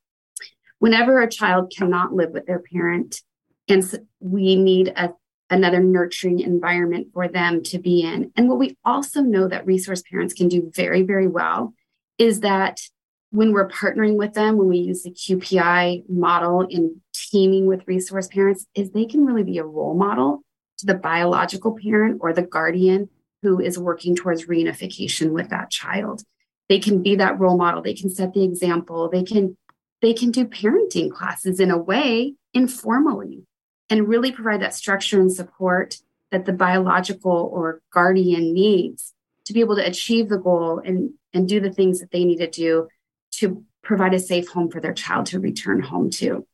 Whenever 0.81 1.21
a 1.21 1.31
child 1.31 1.73
cannot 1.77 2.13
live 2.13 2.31
with 2.31 2.47
their 2.47 2.59
parent, 2.59 3.23
and 3.69 3.85
we 4.19 4.57
need 4.57 4.89
a, 4.89 5.11
another 5.51 5.81
nurturing 5.81 6.41
environment 6.41 7.09
for 7.13 7.29
them 7.29 7.63
to 7.65 7.79
be 7.79 8.03
in. 8.03 8.33
And 8.35 8.49
what 8.49 8.59
we 8.59 8.77
also 8.85 9.21
know 9.21 9.47
that 9.47 9.67
resource 9.67 10.03
parents 10.11 10.35
can 10.35 10.49
do 10.49 10.73
very, 10.75 11.03
very 11.03 11.29
well 11.29 11.75
is 12.19 12.41
that 12.41 12.81
when 13.31 13.53
we're 13.53 13.69
partnering 13.69 14.17
with 14.17 14.35
them, 14.35 14.57
when 14.57 14.69
we 14.69 14.79
use 14.79 15.03
the 15.03 15.11
QPI 15.11 16.09
model 16.09 16.63
in 16.63 17.01
teaming 17.13 17.67
with 17.67 17.87
resource 17.87 18.27
parents, 18.29 18.67
is 18.75 18.91
they 18.91 19.05
can 19.05 19.25
really 19.25 19.45
be 19.45 19.59
a 19.59 19.65
role 19.65 19.95
model 19.95 20.43
to 20.79 20.87
the 20.87 20.95
biological 20.95 21.77
parent 21.81 22.19
or 22.21 22.33
the 22.33 22.43
guardian 22.43 23.09
who 23.43 23.61
is 23.61 23.79
working 23.79 24.17
towards 24.17 24.47
reunification 24.47 25.31
with 25.31 25.49
that 25.51 25.71
child. 25.71 26.23
They 26.69 26.79
can 26.79 27.03
be 27.03 27.17
that 27.17 27.39
role 27.39 27.57
model. 27.57 27.83
They 27.83 27.95
can 27.95 28.11
set 28.11 28.33
the 28.33 28.45
example. 28.45 29.09
They 29.09 29.23
can 29.23 29.57
they 30.03 30.15
can 30.15 30.31
do 30.31 30.47
parenting 30.47 31.11
classes 31.11 31.61
in 31.61 31.71
a 31.71 31.77
way 31.77 32.35
informally 32.55 33.43
and 33.91 34.09
really 34.09 34.33
provide 34.33 34.63
that 34.63 34.75
structure 34.75 35.21
and 35.21 35.31
support 35.31 35.99
that 36.31 36.47
the 36.47 36.55
biological 36.55 37.51
or 37.53 37.83
guardian 37.93 38.55
needs 38.55 39.13
to 39.45 39.53
be 39.53 39.61
able 39.61 39.77
to 39.77 39.87
achieve 39.87 40.29
the 40.29 40.39
goal 40.39 40.81
and 40.85 41.11
and 41.35 41.49
do 41.49 41.61
the 41.61 41.73
things 41.73 42.01
that 42.01 42.11
they 42.11 42.25
need 42.25 42.39
to 42.39 42.51
do 42.51 42.89
to 43.41 43.65
provide 43.83 44.15
a 44.15 44.19
safe 44.19 44.49
home 44.49 44.71
for 44.71 44.81
their 44.81 44.93
child 44.93 45.27
to 45.27 45.41
return 45.41 45.81
home 45.81 46.11
to. 46.11 46.47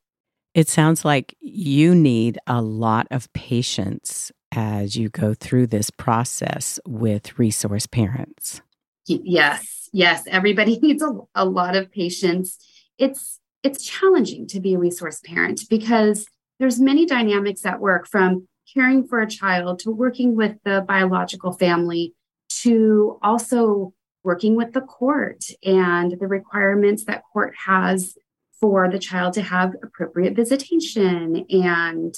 It 0.55 0.69
sounds 0.69 1.05
like 1.05 1.37
you 1.41 1.95
need 1.95 2.39
a 2.47 2.63
lot 2.63 3.07
of 3.11 3.31
patience 3.35 4.33
as 4.53 4.97
you 4.97 5.11
go 5.11 5.35
through 5.35 5.67
this 5.67 5.91
process 5.91 6.81
with 6.87 7.39
resource 7.39 7.87
parents. 7.87 8.63
Yes, 9.07 9.89
yes, 9.93 10.25
everybody 10.27 10.79
needs 10.83 11.03
a, 11.03 11.13
a 11.35 11.45
lot 11.45 11.77
of 11.77 11.91
patience. 11.91 12.59
It's 12.99 13.39
it's 13.63 13.85
challenging 13.85 14.47
to 14.47 14.61
be 14.61 14.75
a 14.75 14.79
resource 14.79 15.21
parent 15.25 15.63
because 15.69 16.27
there's 16.59 16.81
many 16.81 17.05
dynamics 17.05 17.67
at 17.67 17.81
work 17.81 18.07
from 18.07 18.47
caring 18.73 19.07
for 19.07 19.21
a 19.21 19.29
child 19.29 19.81
to 19.81 19.91
working 19.91 20.37
with 20.37 20.57
the 20.65 20.85
biological 20.87 21.53
family 21.53 22.15
to 22.49 23.19
also 23.23 23.93
working 24.27 24.57
with 24.57 24.73
the 24.73 24.81
court 24.81 25.45
and 25.63 26.19
the 26.19 26.27
requirements 26.27 27.05
that 27.05 27.23
court 27.33 27.55
has 27.65 28.19
for 28.61 28.91
the 28.91 28.99
child 28.99 29.33
to 29.35 29.41
have 29.41 29.73
appropriate 29.85 30.35
visitation 30.35 31.47
and 31.49 32.17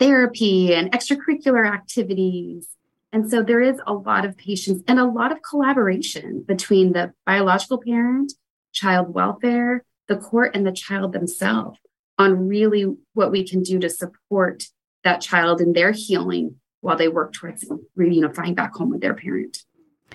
therapy 0.00 0.74
and 0.74 0.90
extracurricular 0.90 1.72
activities. 1.72 2.66
And 3.12 3.30
so 3.30 3.42
there 3.42 3.60
is 3.60 3.80
a 3.86 3.94
lot 3.94 4.24
of 4.24 4.36
patience 4.36 4.82
and 4.88 4.98
a 4.98 5.04
lot 5.04 5.30
of 5.30 5.38
collaboration 5.48 6.44
between 6.46 6.92
the 6.92 7.12
biological 7.24 7.78
parent, 7.78 8.32
child 8.72 9.14
welfare, 9.14 9.84
the 10.08 10.16
court, 10.16 10.56
and 10.56 10.66
the 10.66 10.72
child 10.72 11.12
themselves 11.12 11.78
on 12.18 12.48
really 12.48 12.84
what 13.14 13.30
we 13.30 13.46
can 13.46 13.62
do 13.62 13.78
to 13.78 13.88
support 13.88 14.64
that 15.04 15.20
child 15.20 15.60
in 15.60 15.72
their 15.72 15.92
healing 15.92 16.56
while 16.80 16.96
they 16.96 17.08
work 17.08 17.32
towards 17.32 17.64
reunifying 17.96 18.56
back 18.56 18.74
home 18.74 18.90
with 18.90 19.00
their 19.00 19.14
parent. 19.14 19.64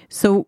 So, 0.10 0.48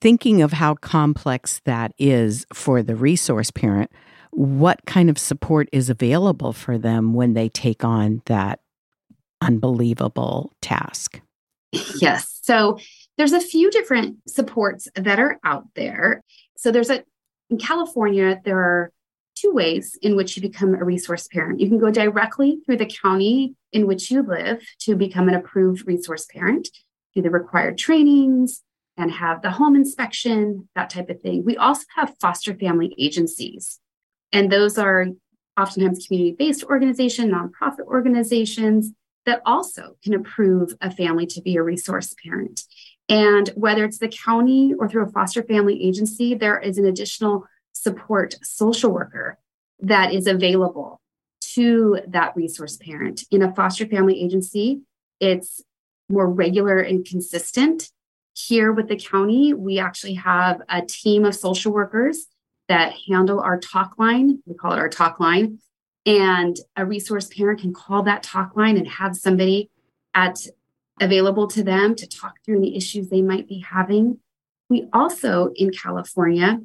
thinking 0.00 0.42
of 0.42 0.52
how 0.52 0.74
complex 0.74 1.60
that 1.64 1.92
is 1.98 2.46
for 2.52 2.82
the 2.82 2.96
resource 2.96 3.50
parent, 3.50 3.90
what 4.30 4.84
kind 4.86 5.08
of 5.08 5.18
support 5.18 5.68
is 5.72 5.88
available 5.88 6.52
for 6.52 6.78
them 6.78 7.14
when 7.14 7.34
they 7.34 7.48
take 7.48 7.84
on 7.84 8.22
that 8.26 8.60
unbelievable 9.40 10.52
task? 10.60 11.20
Yes. 12.00 12.38
So 12.42 12.78
there's 13.16 13.32
a 13.32 13.40
few 13.40 13.70
different 13.70 14.18
supports 14.28 14.88
that 14.94 15.18
are 15.18 15.38
out 15.44 15.64
there. 15.74 16.22
So 16.56 16.70
there's 16.70 16.90
a 16.90 17.02
in 17.48 17.58
California, 17.58 18.40
there 18.44 18.58
are 18.58 18.92
two 19.36 19.52
ways 19.52 19.96
in 20.02 20.16
which 20.16 20.36
you 20.36 20.42
become 20.42 20.74
a 20.74 20.84
resource 20.84 21.28
parent. 21.28 21.60
You 21.60 21.68
can 21.68 21.78
go 21.78 21.90
directly 21.90 22.58
through 22.64 22.78
the 22.78 22.86
county 22.86 23.54
in 23.72 23.86
which 23.86 24.10
you 24.10 24.22
live 24.22 24.62
to 24.80 24.96
become 24.96 25.28
an 25.28 25.34
approved 25.34 25.86
resource 25.86 26.26
parent, 26.26 26.68
do 27.14 27.22
the 27.22 27.30
required 27.30 27.78
trainings 27.78 28.62
and 28.96 29.10
have 29.10 29.42
the 29.42 29.50
home 29.50 29.76
inspection, 29.76 30.68
that 30.74 30.90
type 30.90 31.10
of 31.10 31.20
thing. 31.20 31.44
We 31.44 31.56
also 31.56 31.84
have 31.96 32.14
foster 32.20 32.54
family 32.54 32.94
agencies. 32.98 33.78
And 34.32 34.50
those 34.50 34.78
are 34.78 35.06
oftentimes 35.58 36.06
community 36.06 36.34
based 36.38 36.64
organizations, 36.64 37.32
nonprofit 37.32 37.86
organizations 37.86 38.92
that 39.24 39.42
also 39.44 39.96
can 40.02 40.14
approve 40.14 40.74
a 40.80 40.90
family 40.90 41.26
to 41.26 41.42
be 41.42 41.56
a 41.56 41.62
resource 41.62 42.14
parent. 42.24 42.62
And 43.08 43.48
whether 43.50 43.84
it's 43.84 43.98
the 43.98 44.08
county 44.08 44.74
or 44.78 44.88
through 44.88 45.04
a 45.04 45.10
foster 45.10 45.42
family 45.42 45.82
agency, 45.82 46.34
there 46.34 46.58
is 46.58 46.78
an 46.78 46.86
additional 46.86 47.44
support 47.72 48.34
social 48.42 48.90
worker 48.90 49.38
that 49.80 50.12
is 50.12 50.26
available 50.26 51.00
to 51.54 52.00
that 52.08 52.34
resource 52.36 52.76
parent. 52.76 53.24
In 53.30 53.42
a 53.42 53.54
foster 53.54 53.86
family 53.86 54.22
agency, 54.22 54.80
it's 55.20 55.62
more 56.08 56.28
regular 56.28 56.78
and 56.78 57.04
consistent. 57.04 57.90
Here 58.36 58.70
with 58.70 58.88
the 58.88 58.96
county, 58.96 59.54
we 59.54 59.78
actually 59.78 60.14
have 60.14 60.60
a 60.68 60.82
team 60.82 61.24
of 61.24 61.34
social 61.34 61.72
workers 61.72 62.26
that 62.68 62.92
handle 63.08 63.40
our 63.40 63.58
talk 63.58 63.98
line. 63.98 64.42
We 64.44 64.54
call 64.54 64.72
it 64.72 64.78
our 64.78 64.90
talk 64.90 65.18
line. 65.18 65.58
And 66.04 66.54
a 66.76 66.84
resource 66.84 67.28
parent 67.28 67.62
can 67.62 67.72
call 67.72 68.02
that 68.02 68.22
talk 68.22 68.54
line 68.54 68.76
and 68.76 68.86
have 68.86 69.16
somebody 69.16 69.70
at 70.14 70.46
available 71.00 71.46
to 71.48 71.62
them 71.62 71.94
to 71.94 72.06
talk 72.06 72.34
through 72.44 72.60
the 72.60 72.76
issues 72.76 73.08
they 73.08 73.22
might 73.22 73.48
be 73.48 73.60
having. 73.60 74.18
We 74.68 74.86
also, 74.92 75.50
in 75.54 75.70
California, 75.70 76.60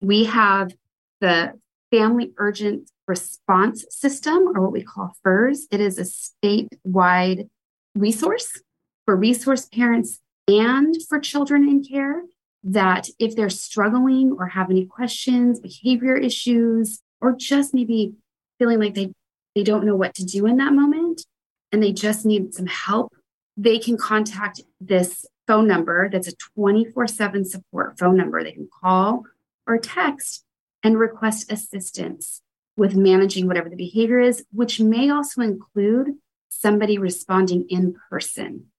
we 0.00 0.24
have 0.24 0.72
the 1.20 1.52
Family 1.92 2.32
Urgent 2.36 2.90
Response 3.06 3.84
System, 3.90 4.48
or 4.56 4.62
what 4.62 4.72
we 4.72 4.82
call 4.82 5.14
FURS. 5.22 5.68
It 5.70 5.80
is 5.80 5.98
a 5.98 6.04
statewide 6.44 7.48
resource 7.94 8.60
for 9.04 9.14
resource 9.14 9.66
parents 9.66 10.18
and 10.48 10.96
for 11.08 11.20
children 11.20 11.68
in 11.68 11.84
care 11.84 12.22
that 12.64 13.08
if 13.18 13.34
they're 13.34 13.50
struggling 13.50 14.36
or 14.38 14.46
have 14.46 14.70
any 14.70 14.86
questions, 14.86 15.60
behavior 15.60 16.16
issues, 16.16 17.00
or 17.20 17.32
just 17.32 17.74
maybe 17.74 18.14
feeling 18.58 18.78
like 18.78 18.94
they, 18.94 19.12
they 19.54 19.62
don't 19.62 19.84
know 19.84 19.96
what 19.96 20.14
to 20.14 20.24
do 20.24 20.46
in 20.46 20.56
that 20.56 20.72
moment 20.72 21.24
and 21.70 21.82
they 21.82 21.92
just 21.92 22.24
need 22.24 22.54
some 22.54 22.66
help, 22.66 23.12
they 23.56 23.78
can 23.78 23.96
contact 23.96 24.60
this 24.80 25.26
phone 25.46 25.66
number 25.66 26.08
that's 26.08 26.28
a 26.28 26.36
24 26.56 27.06
7 27.06 27.44
support 27.44 27.98
phone 27.98 28.16
number. 28.16 28.42
They 28.42 28.52
can 28.52 28.68
call 28.80 29.24
or 29.66 29.78
text 29.78 30.44
and 30.82 30.98
request 30.98 31.50
assistance 31.50 32.42
with 32.76 32.96
managing 32.96 33.46
whatever 33.46 33.68
the 33.68 33.76
behavior 33.76 34.18
is, 34.18 34.44
which 34.52 34.80
may 34.80 35.10
also 35.10 35.42
include 35.42 36.14
somebody 36.48 36.98
responding 36.98 37.66
in 37.68 37.96
person 38.08 38.71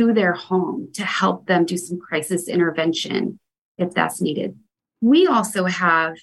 to 0.00 0.14
their 0.14 0.32
home 0.32 0.88
to 0.94 1.04
help 1.04 1.46
them 1.46 1.66
do 1.66 1.76
some 1.76 1.98
crisis 1.98 2.48
intervention 2.48 3.38
if 3.76 3.92
that's 3.92 4.20
needed. 4.20 4.58
We 5.02 5.26
also 5.26 5.64
have 5.64 6.16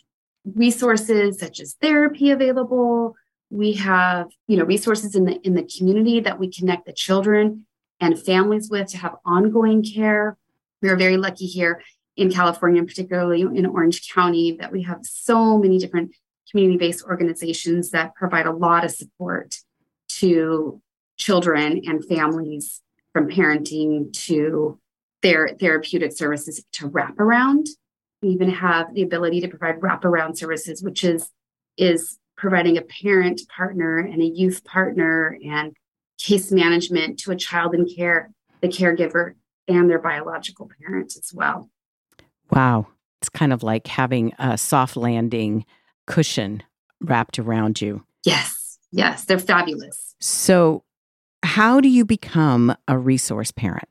resources 0.55 1.39
such 1.39 1.59
as 1.59 1.75
therapy 1.79 2.31
available. 2.31 3.15
We 3.51 3.73
have, 3.73 4.27
you 4.47 4.57
know, 4.57 4.65
resources 4.65 5.13
in 5.15 5.25
the 5.25 5.39
in 5.41 5.53
the 5.53 5.69
community 5.77 6.19
that 6.21 6.39
we 6.39 6.51
connect 6.51 6.87
the 6.87 6.93
children 6.93 7.67
and 7.99 8.19
families 8.19 8.67
with 8.69 8.87
to 8.89 8.97
have 8.97 9.15
ongoing 9.25 9.83
care. 9.83 10.37
We 10.81 10.89
are 10.89 10.95
very 10.95 11.17
lucky 11.17 11.45
here 11.45 11.83
in 12.15 12.31
California, 12.31 12.83
particularly 12.83 13.41
in 13.41 13.65
Orange 13.67 14.11
County, 14.11 14.57
that 14.59 14.71
we 14.71 14.83
have 14.83 15.01
so 15.03 15.57
many 15.59 15.77
different 15.77 16.15
community 16.49 16.77
based 16.77 17.03
organizations 17.05 17.91
that 17.91 18.15
provide 18.15 18.47
a 18.47 18.51
lot 18.51 18.85
of 18.85 18.91
support 18.91 19.55
to 20.21 20.81
children 21.17 21.81
and 21.85 22.03
families 22.05 22.81
from 23.17 23.27
parenting 23.27 24.13
to 24.13 24.77
their 25.23 25.49
therapeutic 25.59 26.11
services 26.11 26.63
to 26.71 26.85
wrap 26.85 27.19
around. 27.19 27.65
We 28.21 28.29
even 28.29 28.51
have 28.51 28.93
the 28.93 29.01
ability 29.01 29.41
to 29.41 29.47
provide 29.47 29.81
wraparound 29.81 30.37
services, 30.37 30.83
which 30.83 31.03
is 31.03 31.31
is 31.77 32.19
providing 32.35 32.77
a 32.77 32.83
parent 32.83 33.41
partner 33.49 33.97
and 33.97 34.21
a 34.21 34.25
youth 34.25 34.63
partner 34.63 35.35
and 35.43 35.75
case 36.19 36.51
management 36.51 37.17
to 37.21 37.31
a 37.31 37.35
child 37.35 37.73
in 37.73 37.87
care, 37.87 38.29
the 38.61 38.67
caregiver, 38.67 39.33
and 39.67 39.89
their 39.89 39.99
biological 39.99 40.69
parent 40.79 41.15
as 41.17 41.31
well. 41.33 41.71
Wow. 42.51 42.85
It's 43.21 43.29
kind 43.29 43.51
of 43.51 43.63
like 43.63 43.87
having 43.87 44.33
a 44.37 44.59
soft 44.59 44.95
landing 44.95 45.65
cushion 46.05 46.61
wrapped 47.01 47.39
around 47.39 47.81
you. 47.81 48.03
Yes. 48.23 48.77
Yes. 48.91 49.25
They're 49.25 49.39
fabulous. 49.39 50.15
So, 50.19 50.83
how 51.57 51.81
do 51.81 51.89
you 51.89 52.05
become 52.05 52.77
a 52.87 52.95
resource 52.95 53.49
parent? 53.49 53.89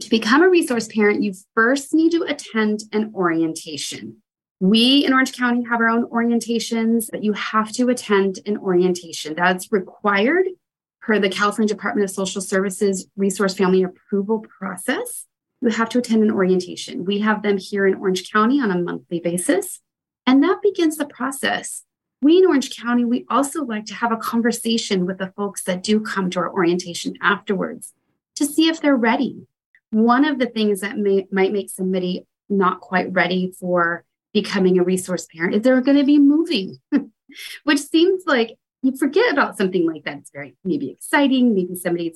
To 0.00 0.08
become 0.08 0.42
a 0.42 0.48
resource 0.48 0.88
parent, 0.88 1.22
you 1.22 1.34
first 1.54 1.92
need 1.92 2.12
to 2.12 2.22
attend 2.22 2.84
an 2.90 3.12
orientation. 3.14 4.22
We 4.60 5.04
in 5.04 5.12
Orange 5.12 5.36
County 5.36 5.62
have 5.68 5.80
our 5.80 5.90
own 5.90 6.08
orientations, 6.08 7.08
but 7.12 7.22
you 7.22 7.34
have 7.34 7.70
to 7.72 7.90
attend 7.90 8.38
an 8.46 8.56
orientation. 8.56 9.34
That's 9.36 9.70
required 9.70 10.46
per 11.02 11.18
the 11.18 11.28
California 11.28 11.68
Department 11.68 12.08
of 12.08 12.14
Social 12.14 12.40
Services 12.40 13.06
resource 13.14 13.52
family 13.52 13.82
approval 13.82 14.42
process. 14.58 15.26
You 15.60 15.68
have 15.68 15.90
to 15.90 15.98
attend 15.98 16.22
an 16.22 16.30
orientation. 16.30 17.04
We 17.04 17.18
have 17.18 17.42
them 17.42 17.58
here 17.58 17.86
in 17.86 17.96
Orange 17.96 18.32
County 18.32 18.58
on 18.58 18.70
a 18.70 18.78
monthly 18.80 19.20
basis, 19.20 19.82
and 20.26 20.42
that 20.42 20.62
begins 20.62 20.96
the 20.96 21.04
process. 21.04 21.82
We 22.22 22.38
in 22.38 22.46
Orange 22.46 22.76
County, 22.76 23.04
we 23.04 23.26
also 23.28 23.64
like 23.64 23.84
to 23.86 23.94
have 23.94 24.12
a 24.12 24.16
conversation 24.16 25.06
with 25.06 25.18
the 25.18 25.32
folks 25.36 25.62
that 25.64 25.82
do 25.82 26.00
come 26.00 26.30
to 26.30 26.40
our 26.40 26.52
orientation 26.52 27.14
afterwards 27.20 27.92
to 28.36 28.46
see 28.46 28.68
if 28.68 28.80
they're 28.80 28.96
ready. 28.96 29.46
One 29.90 30.24
of 30.24 30.38
the 30.38 30.46
things 30.46 30.80
that 30.80 30.98
may, 30.98 31.26
might 31.30 31.52
make 31.52 31.70
somebody 31.70 32.26
not 32.48 32.80
quite 32.80 33.12
ready 33.12 33.52
for 33.58 34.04
becoming 34.32 34.78
a 34.78 34.84
resource 34.84 35.26
parent 35.34 35.54
is 35.54 35.62
they're 35.62 35.80
going 35.80 35.96
to 35.96 36.04
be 36.04 36.18
moving, 36.18 36.78
which 37.64 37.80
seems 37.80 38.24
like 38.26 38.56
you 38.82 38.96
forget 38.96 39.32
about 39.32 39.56
something 39.56 39.86
like 39.86 40.04
that. 40.04 40.18
It's 40.18 40.30
very 40.30 40.56
maybe 40.64 40.90
exciting. 40.90 41.54
Maybe 41.54 41.74
somebody 41.74 42.12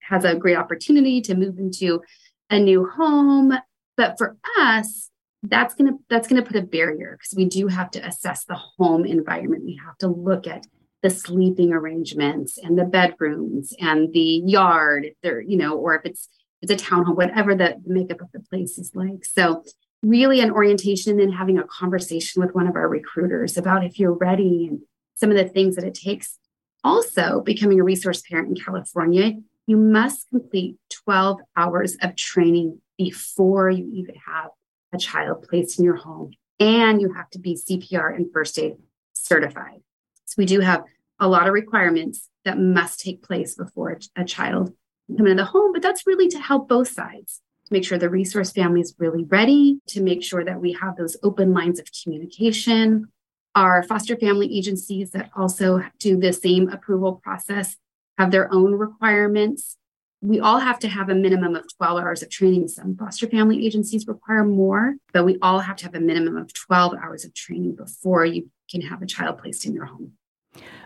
has 0.00 0.24
a 0.24 0.34
great 0.34 0.56
opportunity 0.56 1.20
to 1.22 1.34
move 1.34 1.58
into 1.58 2.02
a 2.50 2.58
new 2.58 2.86
home. 2.86 3.52
But 3.96 4.16
for 4.18 4.36
us, 4.58 5.10
that's 5.48 5.74
gonna 5.74 5.92
that's 6.08 6.26
gonna 6.26 6.42
put 6.42 6.56
a 6.56 6.62
barrier 6.62 7.18
because 7.18 7.34
we 7.36 7.44
do 7.44 7.68
have 7.68 7.90
to 7.92 8.06
assess 8.06 8.44
the 8.44 8.54
home 8.54 9.04
environment. 9.04 9.64
We 9.64 9.78
have 9.84 9.96
to 9.98 10.08
look 10.08 10.46
at 10.46 10.66
the 11.02 11.10
sleeping 11.10 11.72
arrangements 11.72 12.56
and 12.56 12.78
the 12.78 12.84
bedrooms 12.84 13.74
and 13.78 14.12
the 14.12 14.42
yard, 14.46 15.04
if 15.04 15.14
they're, 15.22 15.40
you 15.40 15.56
know, 15.56 15.76
or 15.76 15.94
if 15.96 16.02
it's 16.04 16.28
it's 16.62 16.72
a 16.72 16.76
townhome, 16.76 17.16
whatever 17.16 17.54
the 17.54 17.76
makeup 17.84 18.22
of 18.22 18.32
the 18.32 18.40
place 18.40 18.78
is 18.78 18.92
like. 18.94 19.24
So 19.24 19.62
really 20.02 20.40
an 20.40 20.50
orientation 20.50 21.20
and 21.20 21.34
having 21.34 21.58
a 21.58 21.64
conversation 21.64 22.40
with 22.40 22.54
one 22.54 22.66
of 22.66 22.74
our 22.74 22.88
recruiters 22.88 23.58
about 23.58 23.84
if 23.84 23.98
you're 23.98 24.14
ready 24.14 24.68
and 24.68 24.80
some 25.14 25.30
of 25.30 25.36
the 25.36 25.44
things 25.44 25.76
that 25.76 25.84
it 25.84 25.94
takes. 25.94 26.38
Also, 26.82 27.40
becoming 27.40 27.80
a 27.80 27.84
resource 27.84 28.22
parent 28.22 28.48
in 28.48 28.62
California, 28.62 29.32
you 29.66 29.76
must 29.76 30.28
complete 30.30 30.76
12 31.04 31.40
hours 31.56 31.96
of 32.02 32.16
training 32.16 32.80
before 32.96 33.70
you 33.70 33.90
even 33.92 34.14
have 34.26 34.50
a 34.94 34.98
child 34.98 35.46
placed 35.48 35.78
in 35.78 35.84
your 35.84 35.96
home. 35.96 36.32
And 36.60 37.00
you 37.00 37.12
have 37.12 37.28
to 37.30 37.38
be 37.38 37.56
CPR 37.56 38.14
and 38.14 38.32
first 38.32 38.58
aid 38.58 38.76
certified. 39.12 39.80
So 40.24 40.34
we 40.38 40.46
do 40.46 40.60
have 40.60 40.84
a 41.18 41.28
lot 41.28 41.46
of 41.46 41.52
requirements 41.52 42.28
that 42.44 42.58
must 42.58 43.00
take 43.00 43.22
place 43.22 43.54
before 43.54 43.98
a 44.16 44.24
child 44.24 44.74
come 45.16 45.26
into 45.26 45.42
the 45.42 45.44
home, 45.44 45.72
but 45.72 45.82
that's 45.82 46.06
really 46.06 46.28
to 46.28 46.38
help 46.38 46.68
both 46.68 46.88
sides 46.88 47.40
to 47.66 47.72
make 47.72 47.84
sure 47.84 47.98
the 47.98 48.10
resource 48.10 48.52
family 48.52 48.80
is 48.80 48.94
really 48.98 49.24
ready, 49.24 49.78
to 49.88 50.02
make 50.02 50.22
sure 50.22 50.44
that 50.44 50.60
we 50.60 50.72
have 50.72 50.96
those 50.96 51.16
open 51.22 51.52
lines 51.52 51.78
of 51.78 51.86
communication, 52.02 53.08
our 53.54 53.82
foster 53.82 54.16
family 54.16 54.56
agencies 54.56 55.10
that 55.12 55.30
also 55.36 55.82
do 55.98 56.18
the 56.18 56.32
same 56.32 56.68
approval 56.68 57.20
process 57.22 57.76
have 58.18 58.30
their 58.30 58.52
own 58.52 58.72
requirements. 58.72 59.76
We 60.24 60.40
all 60.40 60.58
have 60.58 60.78
to 60.78 60.88
have 60.88 61.10
a 61.10 61.14
minimum 61.14 61.54
of 61.54 61.66
12 61.76 62.00
hours 62.00 62.22
of 62.22 62.30
training. 62.30 62.68
Some 62.68 62.96
foster 62.96 63.28
family 63.28 63.66
agencies 63.66 64.06
require 64.06 64.42
more, 64.42 64.94
but 65.12 65.26
we 65.26 65.36
all 65.42 65.58
have 65.58 65.76
to 65.76 65.84
have 65.84 65.94
a 65.94 66.00
minimum 66.00 66.38
of 66.38 66.50
12 66.54 66.94
hours 66.94 67.26
of 67.26 67.34
training 67.34 67.76
before 67.76 68.24
you 68.24 68.48
can 68.70 68.80
have 68.80 69.02
a 69.02 69.06
child 69.06 69.36
placed 69.36 69.66
in 69.66 69.74
your 69.74 69.84
home. 69.84 70.12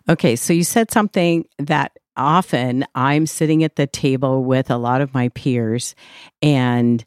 Okay, 0.08 0.34
so 0.34 0.52
you 0.52 0.64
said 0.64 0.90
something 0.90 1.44
that 1.58 1.92
often 2.16 2.84
I'm 2.96 3.26
sitting 3.26 3.62
at 3.62 3.76
the 3.76 3.86
table 3.86 4.42
with 4.42 4.72
a 4.72 4.76
lot 4.76 5.02
of 5.02 5.14
my 5.14 5.28
peers 5.28 5.94
and 6.42 7.04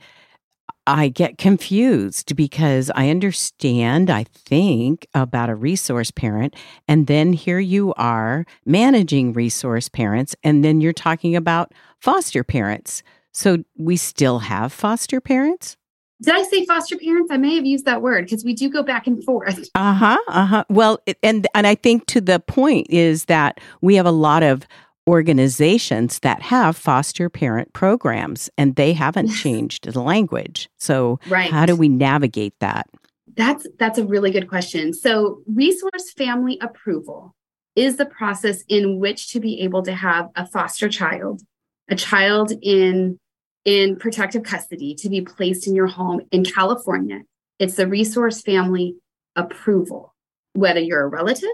I 0.88 1.10
get 1.10 1.38
confused 1.38 2.36
because 2.36 2.92
I 2.96 3.10
understand, 3.10 4.10
I 4.10 4.24
think, 4.24 5.08
about 5.14 5.50
a 5.50 5.56
resource 5.56 6.12
parent. 6.12 6.56
And 6.88 7.08
then 7.08 7.34
here 7.34 7.60
you 7.60 7.94
are 7.96 8.46
managing 8.66 9.34
resource 9.34 9.90
parents. 9.90 10.36
And 10.44 10.64
then 10.64 10.82
you're 10.82 10.94
talking 10.94 11.36
about 11.36 11.74
foster 12.00 12.44
parents. 12.44 13.04
So 13.32 13.64
we 13.78 13.96
still 13.96 14.40
have 14.40 14.74
foster 14.74 15.22
parents? 15.22 15.78
Did 16.22 16.36
I 16.36 16.44
say 16.44 16.66
foster 16.66 16.98
parents? 16.98 17.32
I 17.32 17.38
may 17.38 17.56
have 17.56 17.66
used 17.66 17.86
that 17.86 18.02
word 18.02 18.26
because 18.26 18.46
we 18.46 18.54
do 18.54 18.70
go 18.70 18.84
back 18.84 19.08
and 19.08 19.24
forth. 19.24 19.70
Uh 19.76 19.94
huh. 19.94 20.18
Uh 20.28 20.46
huh. 20.46 20.64
Well, 20.70 21.00
and 21.24 21.48
and 21.56 21.66
I 21.66 21.76
think 21.76 22.06
to 22.08 22.22
the 22.22 22.40
point 22.40 22.88
is 22.90 23.26
that 23.26 23.60
we 23.82 23.96
have 23.96 24.06
a 24.06 24.12
lot 24.12 24.44
of 24.44 24.68
organizations 25.08 26.20
that 26.20 26.42
have 26.42 26.78
foster 26.78 27.30
parent 27.30 27.74
programs 27.74 28.50
and 28.58 28.76
they 28.76 28.94
haven't 28.94 29.30
changed 29.30 29.92
the 29.92 30.02
language. 30.02 30.70
So 30.78 31.20
right. 31.28 31.50
how 31.50 31.66
do 31.66 31.76
we 31.76 31.90
navigate 31.90 32.54
that? 32.60 32.88
That's 33.36 33.66
that's 33.80 33.98
a 33.98 34.06
really 34.06 34.32
good 34.32 34.50
question. 34.50 34.94
So 34.94 35.42
resource 35.48 36.12
family 36.16 36.60
approval 36.62 37.34
is 37.76 37.98
the 37.98 38.06
process 38.06 38.64
in 38.68 39.00
which 39.00 39.32
to 39.32 39.40
be 39.40 39.62
able 39.62 39.84
to 39.84 39.94
have 39.94 40.30
a 40.36 40.46
foster 40.46 40.90
child, 40.90 41.42
a 41.90 41.96
child 41.96 42.52
in 42.62 43.18
in 43.64 43.96
protective 43.96 44.44
custody 44.44 44.96
to 44.96 45.08
be 45.08 45.22
placed 45.22 45.68
in 45.68 45.76
your 45.76 45.88
home 45.88 46.22
in 46.32 46.44
California. 46.44 47.22
It's 47.60 47.76
the 47.76 47.88
resource 47.88 48.42
family 48.42 48.96
approval, 49.36 50.14
whether 50.54 50.80
you're 50.80 51.04
a 51.04 51.08
relative, 51.08 51.50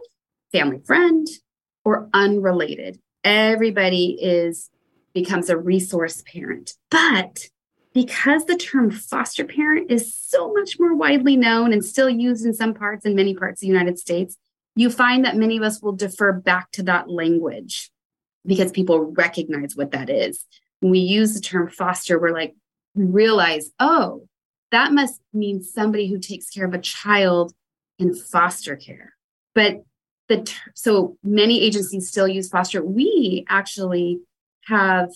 family 0.51 0.79
friend, 0.85 1.27
or 1.83 2.09
unrelated 2.13 2.99
everybody 3.23 4.17
is 4.21 4.69
becomes 5.13 5.49
a 5.49 5.57
resource 5.57 6.23
parent. 6.31 6.73
But 6.91 7.47
because 7.93 8.45
the 8.45 8.55
term 8.55 8.91
foster 8.91 9.43
parent 9.43 9.89
is 9.89 10.13
so 10.15 10.53
much 10.53 10.79
more 10.79 10.95
widely 10.95 11.35
known 11.35 11.73
and 11.73 11.83
still 11.83 12.09
used 12.09 12.45
in 12.45 12.53
some 12.53 12.75
parts 12.75 13.05
and 13.05 13.15
many 13.15 13.33
parts 13.33 13.61
of 13.61 13.61
the 13.61 13.73
United 13.73 13.97
States, 13.97 14.37
you 14.75 14.91
find 14.91 15.25
that 15.25 15.35
many 15.35 15.57
of 15.57 15.63
us 15.63 15.81
will 15.81 15.93
defer 15.93 16.31
back 16.31 16.69
to 16.73 16.83
that 16.83 17.09
language 17.09 17.89
because 18.45 18.71
people 18.71 19.11
recognize 19.11 19.75
what 19.75 19.91
that 19.91 20.09
is. 20.09 20.45
When 20.79 20.91
we 20.91 20.99
use 20.99 21.33
the 21.33 21.41
term 21.41 21.69
foster, 21.69 22.19
we're 22.19 22.33
like, 22.33 22.55
we 22.93 23.05
realize, 23.05 23.71
oh, 23.79 24.27
that 24.71 24.91
must 24.91 25.19
mean 25.33 25.63
somebody 25.63 26.07
who 26.07 26.19
takes 26.19 26.49
care 26.49 26.65
of 26.65 26.75
a 26.75 26.79
child 26.79 27.53
in 27.97 28.13
foster 28.13 28.75
care. 28.75 29.13
But 29.55 29.83
the 30.27 30.51
so 30.75 31.17
many 31.23 31.61
agencies 31.61 32.09
still 32.09 32.27
use 32.27 32.49
foster. 32.49 32.83
We 32.83 33.45
actually 33.49 34.19
have 34.65 35.09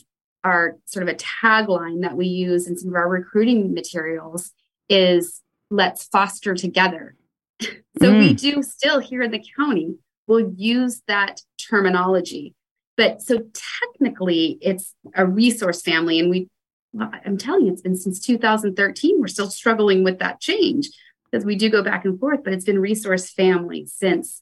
our 0.44 0.78
sort 0.86 1.08
of 1.08 1.14
a 1.14 1.18
tagline 1.18 2.02
that 2.02 2.16
we 2.16 2.28
use 2.28 2.68
in 2.68 2.78
some 2.78 2.90
of 2.90 2.96
our 2.96 3.10
recruiting 3.10 3.74
materials 3.74 4.52
is 4.90 5.42
let's 5.70 6.06
foster 6.06 6.56
together. 6.56 7.16
so 7.62 7.76
mm. 8.02 8.20
we 8.20 8.34
do 8.34 8.64
still 8.64 9.00
here 9.00 9.22
in 9.22 9.32
the 9.32 9.44
county 9.58 9.96
will 10.28 10.52
use 10.56 11.02
that 11.08 11.42
terminology. 11.58 12.56
But 12.98 13.22
so 13.22 13.44
technically 13.82 14.58
it's 14.62 14.96
a 15.16 15.26
resource 15.26 15.82
family 15.82 16.20
and 16.20 16.30
we 16.30 16.48
well, 16.94 17.10
I'm 17.26 17.38
telling 17.38 17.68
you, 17.68 17.72
it's 17.72 17.82
been 17.82 17.96
since 17.96 18.20
2013. 18.20 19.22
We're 19.22 19.28
still 19.28 19.50
struggling 19.50 20.04
with 20.04 20.20
that 20.20 20.42
change 20.42 20.90
because 21.32 21.46
we 21.46 21.56
do 21.56 21.70
go 21.70 21.82
back 21.82 22.04
and 22.04 22.20
forth, 22.20 22.44
but 22.44 22.52
it's 22.52 22.66
been 22.66 22.80
resource 22.80 23.30
family 23.30 23.86
since 23.86 24.42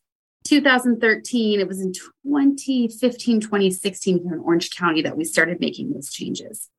2013. 0.49 1.59
It 1.59 1.67
was 1.67 1.79
in 1.79 1.93
2015, 1.93 3.39
2016 3.39 4.23
here 4.23 4.33
in 4.33 4.39
Orange 4.39 4.71
County 4.71 5.03
that 5.03 5.15
we 5.15 5.23
started 5.23 5.59
making 5.59 5.93
those 5.93 6.11
changes. 6.11 6.69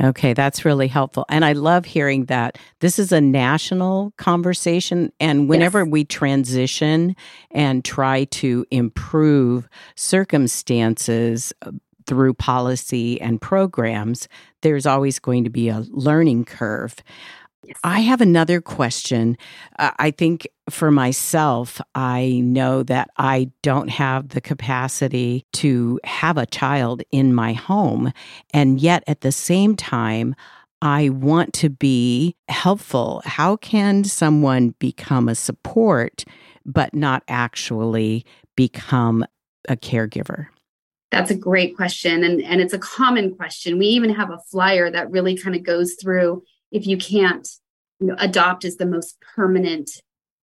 Okay, 0.00 0.32
that's 0.32 0.64
really 0.64 0.86
helpful. 0.86 1.26
And 1.28 1.44
I 1.44 1.54
love 1.54 1.84
hearing 1.84 2.26
that 2.26 2.56
this 2.78 3.00
is 3.00 3.10
a 3.10 3.20
national 3.20 4.12
conversation. 4.16 5.12
And 5.18 5.48
whenever 5.48 5.80
yes. 5.80 5.88
we 5.90 6.04
transition 6.04 7.16
and 7.50 7.84
try 7.84 8.24
to 8.24 8.64
improve 8.70 9.68
circumstances 9.96 11.52
uh, 11.62 11.72
through 12.06 12.34
policy 12.34 13.20
and 13.20 13.40
programs, 13.40 14.28
there's 14.62 14.86
always 14.86 15.18
going 15.18 15.42
to 15.42 15.50
be 15.50 15.68
a 15.68 15.84
learning 15.88 16.44
curve. 16.44 16.94
I 17.84 18.00
have 18.00 18.20
another 18.20 18.60
question. 18.60 19.36
Uh, 19.78 19.90
I 19.98 20.10
think 20.10 20.48
for 20.70 20.90
myself, 20.90 21.80
I 21.94 22.40
know 22.44 22.82
that 22.84 23.10
I 23.16 23.50
don't 23.62 23.88
have 23.88 24.30
the 24.30 24.40
capacity 24.40 25.46
to 25.54 26.00
have 26.04 26.36
a 26.36 26.46
child 26.46 27.02
in 27.10 27.34
my 27.34 27.52
home. 27.52 28.12
And 28.52 28.80
yet 28.80 29.04
at 29.06 29.22
the 29.22 29.32
same 29.32 29.76
time, 29.76 30.34
I 30.80 31.08
want 31.08 31.54
to 31.54 31.70
be 31.70 32.36
helpful. 32.48 33.22
How 33.24 33.56
can 33.56 34.04
someone 34.04 34.74
become 34.78 35.28
a 35.28 35.34
support, 35.34 36.24
but 36.64 36.94
not 36.94 37.24
actually 37.28 38.24
become 38.56 39.24
a 39.68 39.76
caregiver? 39.76 40.46
That's 41.10 41.30
a 41.30 41.36
great 41.36 41.74
question. 41.74 42.22
And, 42.22 42.42
and 42.42 42.60
it's 42.60 42.74
a 42.74 42.78
common 42.78 43.34
question. 43.34 43.78
We 43.78 43.86
even 43.86 44.10
have 44.10 44.30
a 44.30 44.38
flyer 44.50 44.90
that 44.90 45.10
really 45.10 45.36
kind 45.36 45.56
of 45.56 45.62
goes 45.62 45.94
through 45.94 46.42
if 46.70 46.86
you 46.86 46.96
can't 46.96 47.48
you 48.00 48.08
know, 48.08 48.16
adopt 48.18 48.64
as 48.64 48.76
the 48.76 48.86
most 48.86 49.16
permanent 49.34 49.90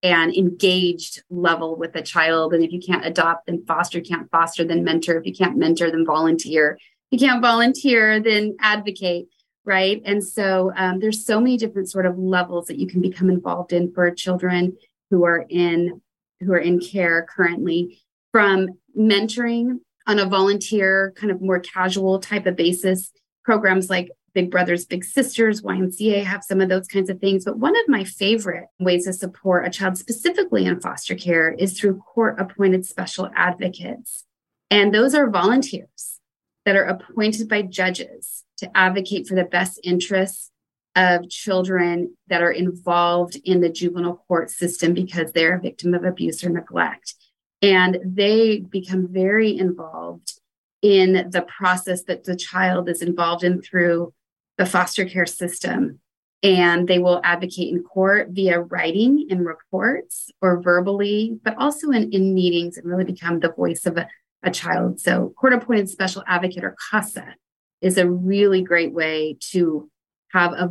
and 0.03 0.35
engaged 0.35 1.23
level 1.29 1.75
with 1.75 1.95
a 1.95 2.01
child. 2.01 2.53
And 2.53 2.63
if 2.63 2.71
you 2.71 2.79
can't 2.79 3.05
adopt, 3.05 3.47
then 3.47 3.65
foster, 3.65 4.01
can't 4.01 4.29
foster, 4.29 4.63
then 4.63 4.83
mentor. 4.83 5.17
If 5.17 5.25
you 5.25 5.33
can't 5.33 5.57
mentor, 5.57 5.89
then 5.89 6.05
volunteer. 6.05 6.77
If 7.09 7.21
you 7.21 7.27
can't 7.27 7.41
volunteer, 7.41 8.19
then 8.19 8.55
advocate. 8.59 9.27
Right. 9.63 10.01
And 10.05 10.23
so 10.23 10.71
um, 10.75 10.99
there's 10.99 11.25
so 11.25 11.39
many 11.39 11.57
different 11.57 11.89
sort 11.89 12.05
of 12.05 12.19
levels 12.19 12.67
that 12.67 12.77
you 12.77 12.85
can 12.85 13.01
become 13.01 13.31
involved 13.31 13.73
in 13.73 13.91
for 13.93 14.11
children 14.11 14.77
who 15.09 15.25
are 15.25 15.43
in 15.49 16.01
who 16.39 16.53
are 16.53 16.59
in 16.59 16.79
care 16.79 17.25
currently 17.27 17.99
from 18.31 18.67
mentoring 18.95 19.79
on 20.05 20.19
a 20.19 20.25
volunteer 20.27 21.13
kind 21.15 21.31
of 21.31 21.41
more 21.41 21.59
casual 21.59 22.19
type 22.19 22.45
of 22.45 22.55
basis 22.55 23.11
programs 23.43 23.89
like 23.89 24.11
Big 24.35 24.51
Brothers 24.51 24.85
Big 24.85 25.05
Sisters, 25.05 25.61
YMCA 25.61 26.23
have 26.25 26.43
some 26.43 26.61
of 26.61 26.69
those 26.69 26.87
kinds 26.87 27.09
of 27.09 27.19
things. 27.19 27.45
But 27.45 27.57
one 27.57 27.75
of 27.75 27.87
my 27.87 28.03
favorite 28.03 28.65
ways 28.79 29.05
to 29.05 29.13
support 29.13 29.65
a 29.65 29.71
child 29.71 29.97
specifically 29.97 30.65
in 30.65 30.81
foster 30.81 31.15
care 31.15 31.51
is 31.53 31.79
through 31.79 32.01
court 32.01 32.39
appointed 32.39 32.85
special 32.85 33.31
advocates. 33.33 34.25
And 34.69 34.93
those 34.93 35.15
are 35.15 35.29
volunteers 35.29 36.19
that 36.65 36.75
are 36.75 36.83
appointed 36.83 37.47
by 37.47 37.61
judges 37.61 38.43
to 38.57 38.77
advocate 38.77 39.25
for 39.25 39.35
the 39.35 39.45
best 39.45 39.79
interests 39.83 40.51
of 40.95 41.29
children 41.29 42.15
that 42.27 42.41
are 42.41 42.51
involved 42.51 43.37
in 43.45 43.61
the 43.61 43.69
juvenile 43.69 44.23
court 44.27 44.49
system 44.49 44.93
because 44.93 45.31
they're 45.31 45.57
a 45.57 45.61
victim 45.61 45.93
of 45.93 46.03
abuse 46.03 46.43
or 46.43 46.49
neglect. 46.49 47.15
And 47.61 47.99
they 48.03 48.59
become 48.59 49.07
very 49.09 49.57
involved 49.57 50.39
in 50.81 51.29
the 51.31 51.41
process 51.41 52.03
that 52.03 52.25
the 52.25 52.35
child 52.35 52.89
is 52.89 53.01
involved 53.01 53.43
in 53.43 53.61
through 53.61 54.13
the 54.57 54.65
foster 54.65 55.05
care 55.05 55.25
system. 55.25 55.99
And 56.43 56.87
they 56.87 56.99
will 56.99 57.21
advocate 57.23 57.73
in 57.73 57.81
court 57.81 58.29
via 58.31 58.59
writing 58.59 59.27
in 59.29 59.43
reports 59.43 60.29
or 60.41 60.61
verbally, 60.61 61.39
but 61.43 61.55
also 61.57 61.89
in, 61.89 62.11
in 62.11 62.35
meetings 62.35 62.77
and 62.77 62.85
really 62.85 63.03
become 63.03 63.39
the 63.39 63.51
voice 63.51 63.85
of 63.85 63.97
a, 63.97 64.07
a 64.43 64.51
child. 64.51 64.99
So, 64.99 65.33
court 65.39 65.53
appointed 65.53 65.89
special 65.89 66.23
advocate 66.27 66.63
or 66.63 66.75
CASA 66.91 67.35
is 67.81 67.97
a 67.97 68.07
really 68.07 68.61
great 68.61 68.93
way 68.93 69.37
to 69.51 69.89
have 70.33 70.53
a 70.53 70.69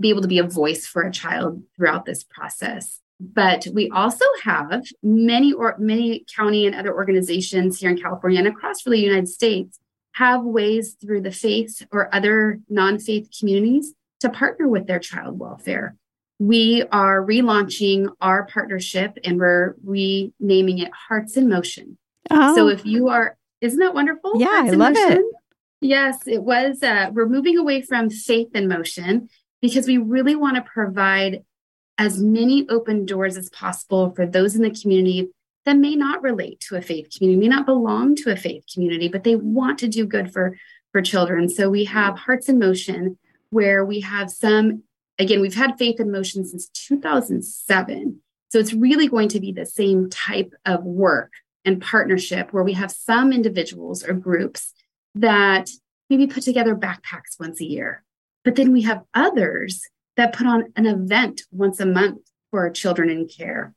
be 0.00 0.10
able 0.10 0.22
to 0.22 0.28
be 0.28 0.38
a 0.38 0.46
voice 0.46 0.86
for 0.86 1.02
a 1.02 1.12
child 1.12 1.62
throughout 1.76 2.04
this 2.04 2.24
process. 2.24 3.00
But 3.18 3.66
we 3.72 3.88
also 3.90 4.24
have 4.42 4.82
many 5.02 5.52
or 5.52 5.74
many 5.78 6.24
county 6.34 6.66
and 6.66 6.74
other 6.74 6.94
organizations 6.94 7.78
here 7.78 7.90
in 7.90 8.00
California 8.00 8.38
and 8.38 8.48
across 8.48 8.84
really 8.84 8.98
the 8.98 9.06
United 9.06 9.28
States 9.28 9.78
have 10.16 10.42
ways 10.42 10.96
through 10.98 11.20
the 11.20 11.30
faith 11.30 11.82
or 11.92 12.14
other 12.14 12.58
non 12.70 12.98
faith 12.98 13.28
communities 13.38 13.92
to 14.20 14.30
partner 14.30 14.66
with 14.66 14.86
their 14.86 14.98
child 14.98 15.38
welfare. 15.38 15.94
We 16.38 16.84
are 16.90 17.22
relaunching 17.22 18.08
our 18.22 18.46
partnership 18.46 19.18
and 19.24 19.38
we're 19.38 19.74
renaming 19.84 20.78
it 20.78 20.90
Hearts 21.08 21.36
in 21.36 21.50
Motion. 21.50 21.98
Oh. 22.30 22.54
So 22.54 22.68
if 22.68 22.86
you 22.86 23.08
are, 23.08 23.36
isn't 23.60 23.78
that 23.78 23.92
wonderful? 23.92 24.40
Yeah, 24.40 24.46
Hearts 24.46 24.72
I 24.72 24.76
love 24.76 24.94
Motion? 24.94 25.18
it. 25.18 25.24
Yes, 25.82 26.26
it 26.26 26.42
was. 26.42 26.82
Uh, 26.82 27.10
we're 27.12 27.28
moving 27.28 27.58
away 27.58 27.82
from 27.82 28.08
faith 28.08 28.48
in 28.54 28.68
motion 28.68 29.28
because 29.60 29.86
we 29.86 29.98
really 29.98 30.34
want 30.34 30.56
to 30.56 30.62
provide 30.62 31.44
as 31.98 32.22
many 32.22 32.66
open 32.70 33.04
doors 33.04 33.36
as 33.36 33.50
possible 33.50 34.12
for 34.16 34.26
those 34.26 34.56
in 34.56 34.62
the 34.62 34.70
community 34.70 35.28
that 35.66 35.76
may 35.76 35.96
not 35.96 36.22
relate 36.22 36.60
to 36.60 36.76
a 36.76 36.80
faith 36.80 37.08
community, 37.14 37.48
may 37.48 37.54
not 37.54 37.66
belong 37.66 38.14
to 38.14 38.30
a 38.30 38.36
faith 38.36 38.64
community, 38.72 39.08
but 39.08 39.24
they 39.24 39.34
want 39.34 39.78
to 39.80 39.88
do 39.88 40.06
good 40.06 40.32
for, 40.32 40.56
for 40.92 41.02
children. 41.02 41.48
So 41.48 41.68
we 41.68 41.84
have 41.84 42.16
Hearts 42.16 42.48
in 42.48 42.58
Motion, 42.58 43.18
where 43.50 43.84
we 43.84 44.00
have 44.00 44.30
some, 44.30 44.84
again, 45.18 45.40
we've 45.40 45.56
had 45.56 45.76
Faith 45.76 45.98
in 45.98 46.12
Motion 46.12 46.44
since 46.46 46.68
2007. 46.68 48.20
So 48.48 48.60
it's 48.60 48.72
really 48.72 49.08
going 49.08 49.28
to 49.30 49.40
be 49.40 49.52
the 49.52 49.66
same 49.66 50.08
type 50.08 50.54
of 50.64 50.84
work 50.84 51.32
and 51.64 51.82
partnership 51.82 52.52
where 52.52 52.62
we 52.62 52.74
have 52.74 52.92
some 52.92 53.32
individuals 53.32 54.04
or 54.04 54.12
groups 54.12 54.72
that 55.16 55.68
maybe 56.08 56.28
put 56.28 56.44
together 56.44 56.76
backpacks 56.76 57.40
once 57.40 57.60
a 57.60 57.64
year. 57.64 58.04
But 58.44 58.54
then 58.54 58.72
we 58.72 58.82
have 58.82 59.02
others 59.14 59.82
that 60.16 60.32
put 60.32 60.46
on 60.46 60.72
an 60.76 60.86
event 60.86 61.42
once 61.50 61.80
a 61.80 61.86
month 61.86 62.20
for 62.52 62.60
our 62.60 62.70
children 62.70 63.10
in 63.10 63.26
care 63.26 63.74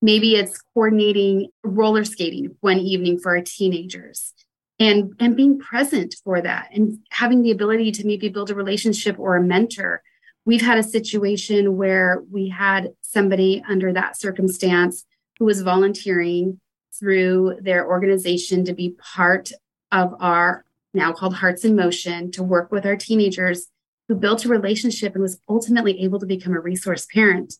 Maybe 0.00 0.34
it's 0.36 0.60
coordinating 0.74 1.48
roller 1.62 2.04
skating 2.04 2.56
one 2.60 2.78
evening 2.78 3.18
for 3.18 3.36
our 3.36 3.42
teenagers 3.42 4.32
and, 4.78 5.14
and 5.18 5.36
being 5.36 5.58
present 5.58 6.14
for 6.24 6.40
that 6.40 6.68
and 6.72 6.98
having 7.10 7.42
the 7.42 7.50
ability 7.50 7.92
to 7.92 8.06
maybe 8.06 8.28
build 8.28 8.50
a 8.50 8.54
relationship 8.54 9.18
or 9.18 9.36
a 9.36 9.42
mentor. 9.42 10.02
We've 10.44 10.62
had 10.62 10.78
a 10.78 10.82
situation 10.82 11.76
where 11.76 12.22
we 12.30 12.48
had 12.48 12.90
somebody 13.02 13.62
under 13.68 13.92
that 13.92 14.18
circumstance 14.18 15.04
who 15.38 15.44
was 15.44 15.62
volunteering 15.62 16.60
through 16.98 17.58
their 17.60 17.86
organization 17.86 18.64
to 18.64 18.72
be 18.72 18.96
part 18.98 19.52
of 19.92 20.14
our 20.20 20.64
now 20.94 21.12
called 21.12 21.34
Hearts 21.34 21.64
in 21.64 21.76
Motion 21.76 22.30
to 22.32 22.42
work 22.42 22.72
with 22.72 22.86
our 22.86 22.96
teenagers 22.96 23.68
who 24.08 24.14
built 24.14 24.44
a 24.44 24.48
relationship 24.48 25.14
and 25.14 25.22
was 25.22 25.38
ultimately 25.48 26.02
able 26.02 26.18
to 26.18 26.26
become 26.26 26.54
a 26.54 26.60
resource 26.60 27.06
parent 27.12 27.54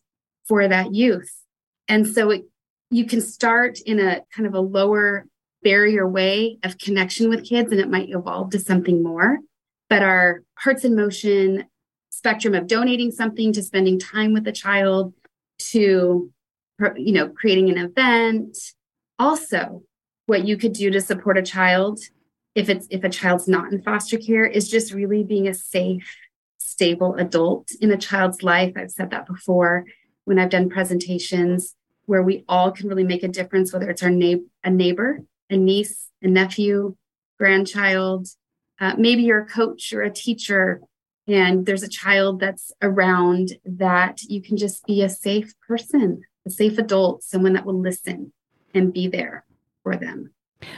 for 0.47 0.67
that 0.67 0.93
youth. 0.93 1.38
And 1.89 2.07
so 2.07 2.29
it, 2.29 2.45
you 2.91 3.05
can 3.05 3.19
start 3.19 3.79
in 3.81 3.99
a 3.99 4.21
kind 4.33 4.47
of 4.47 4.53
a 4.53 4.61
lower 4.61 5.25
barrier 5.63 6.07
way 6.07 6.59
of 6.63 6.77
connection 6.77 7.29
with 7.29 7.43
kids 7.43 7.71
and 7.71 7.81
it 7.81 7.89
might 7.89 8.09
evolve 8.09 8.51
to 8.51 8.59
something 8.59 9.03
more. 9.03 9.39
But 9.89 10.03
our 10.03 10.43
Hearts 10.55 10.85
in 10.85 10.95
Motion 10.95 11.65
spectrum 12.11 12.53
of 12.53 12.67
donating 12.67 13.11
something 13.11 13.51
to 13.53 13.63
spending 13.63 13.99
time 13.99 14.33
with 14.33 14.47
a 14.47 14.51
child 14.51 15.13
to 15.57 16.31
you 16.95 17.11
know 17.11 17.29
creating 17.29 17.69
an 17.69 17.77
event. 17.77 18.57
Also 19.17 19.83
what 20.27 20.45
you 20.45 20.55
could 20.55 20.73
do 20.73 20.91
to 20.91 21.01
support 21.01 21.37
a 21.37 21.41
child 21.41 21.99
if 22.55 22.69
it's 22.69 22.87
if 22.89 23.03
a 23.03 23.09
child's 23.09 23.47
not 23.47 23.73
in 23.73 23.81
foster 23.81 24.17
care 24.17 24.45
is 24.45 24.69
just 24.69 24.93
really 24.93 25.23
being 25.23 25.47
a 25.47 25.53
safe 25.53 26.15
stable 26.59 27.15
adult 27.15 27.71
in 27.81 27.91
a 27.91 27.97
child's 27.97 28.43
life. 28.43 28.73
I've 28.77 28.91
said 28.91 29.09
that 29.09 29.25
before 29.25 29.85
when 30.29 30.37
i've 30.37 30.51
done 30.51 30.69
presentations 30.69 31.75
where 32.09 32.23
we 32.23 32.43
all 32.49 32.71
can 32.71 32.89
really 32.89 33.03
make 33.03 33.21
a 33.21 33.27
difference, 33.27 33.71
whether 33.71 33.87
it's 33.87 34.01
our 34.01 34.09
na- 34.09 34.43
a 34.63 34.69
neighbor, 34.71 35.19
a 35.51 35.55
niece, 35.55 36.09
a 36.23 36.27
nephew, 36.27 36.95
grandchild, 37.37 38.27
uh, 38.81 38.95
maybe 38.97 39.21
you're 39.21 39.41
a 39.41 39.45
coach 39.45 39.93
or 39.93 40.01
a 40.01 40.09
teacher 40.09 40.81
and 41.27 41.67
there's 41.67 41.83
a 41.83 41.87
child 41.87 42.39
that's 42.39 42.71
around 42.81 43.51
that 43.63 44.23
you 44.23 44.41
can 44.41 44.57
just 44.57 44.83
be 44.87 45.03
a 45.03 45.09
safe 45.09 45.53
person, 45.67 46.21
a 46.47 46.49
safe 46.49 46.79
adult, 46.79 47.21
someone 47.21 47.53
that 47.53 47.65
will 47.65 47.79
listen 47.79 48.33
and 48.73 48.91
be 48.91 49.07
there 49.07 49.45
for 49.83 49.95
them. 49.95 50.33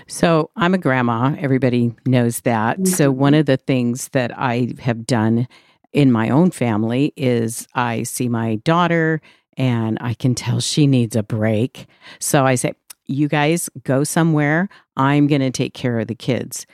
So, 0.08 0.52
I'm 0.58 0.74
a 0.74 0.78
grandma. 0.78 1.36
Everybody 1.40 1.96
knows 2.06 2.42
that. 2.42 2.76
Mm-hmm. 2.76 2.86
So, 2.94 3.10
one 3.10 3.34
of 3.34 3.46
the 3.46 3.58
things 3.58 4.10
that 4.10 4.38
I 4.38 4.74
have 4.80 5.08
done 5.08 5.48
in 5.94 6.12
my 6.12 6.30
own 6.30 6.52
family 6.52 7.14
is 7.16 7.68
I 7.74 8.04
see 8.04 8.30
my 8.30 8.58
daughter 8.58 9.22
and 9.62 10.00
I 10.02 10.16
can 10.16 10.34
tell 10.34 10.60
she 10.60 10.88
needs 10.88 11.16
a 11.16 11.22
break. 11.22 11.86
So, 12.18 12.46
I 12.46 12.56
say, 12.56 12.74
You 13.06 13.28
guys 13.28 13.70
go 13.84 14.04
somewhere. 14.04 14.70
I'm 14.98 15.28
going 15.28 15.42
to 15.42 15.52
take 15.52 15.76
care 15.76 16.00
of 16.00 16.08
the 16.08 16.16
kids. 16.16 16.66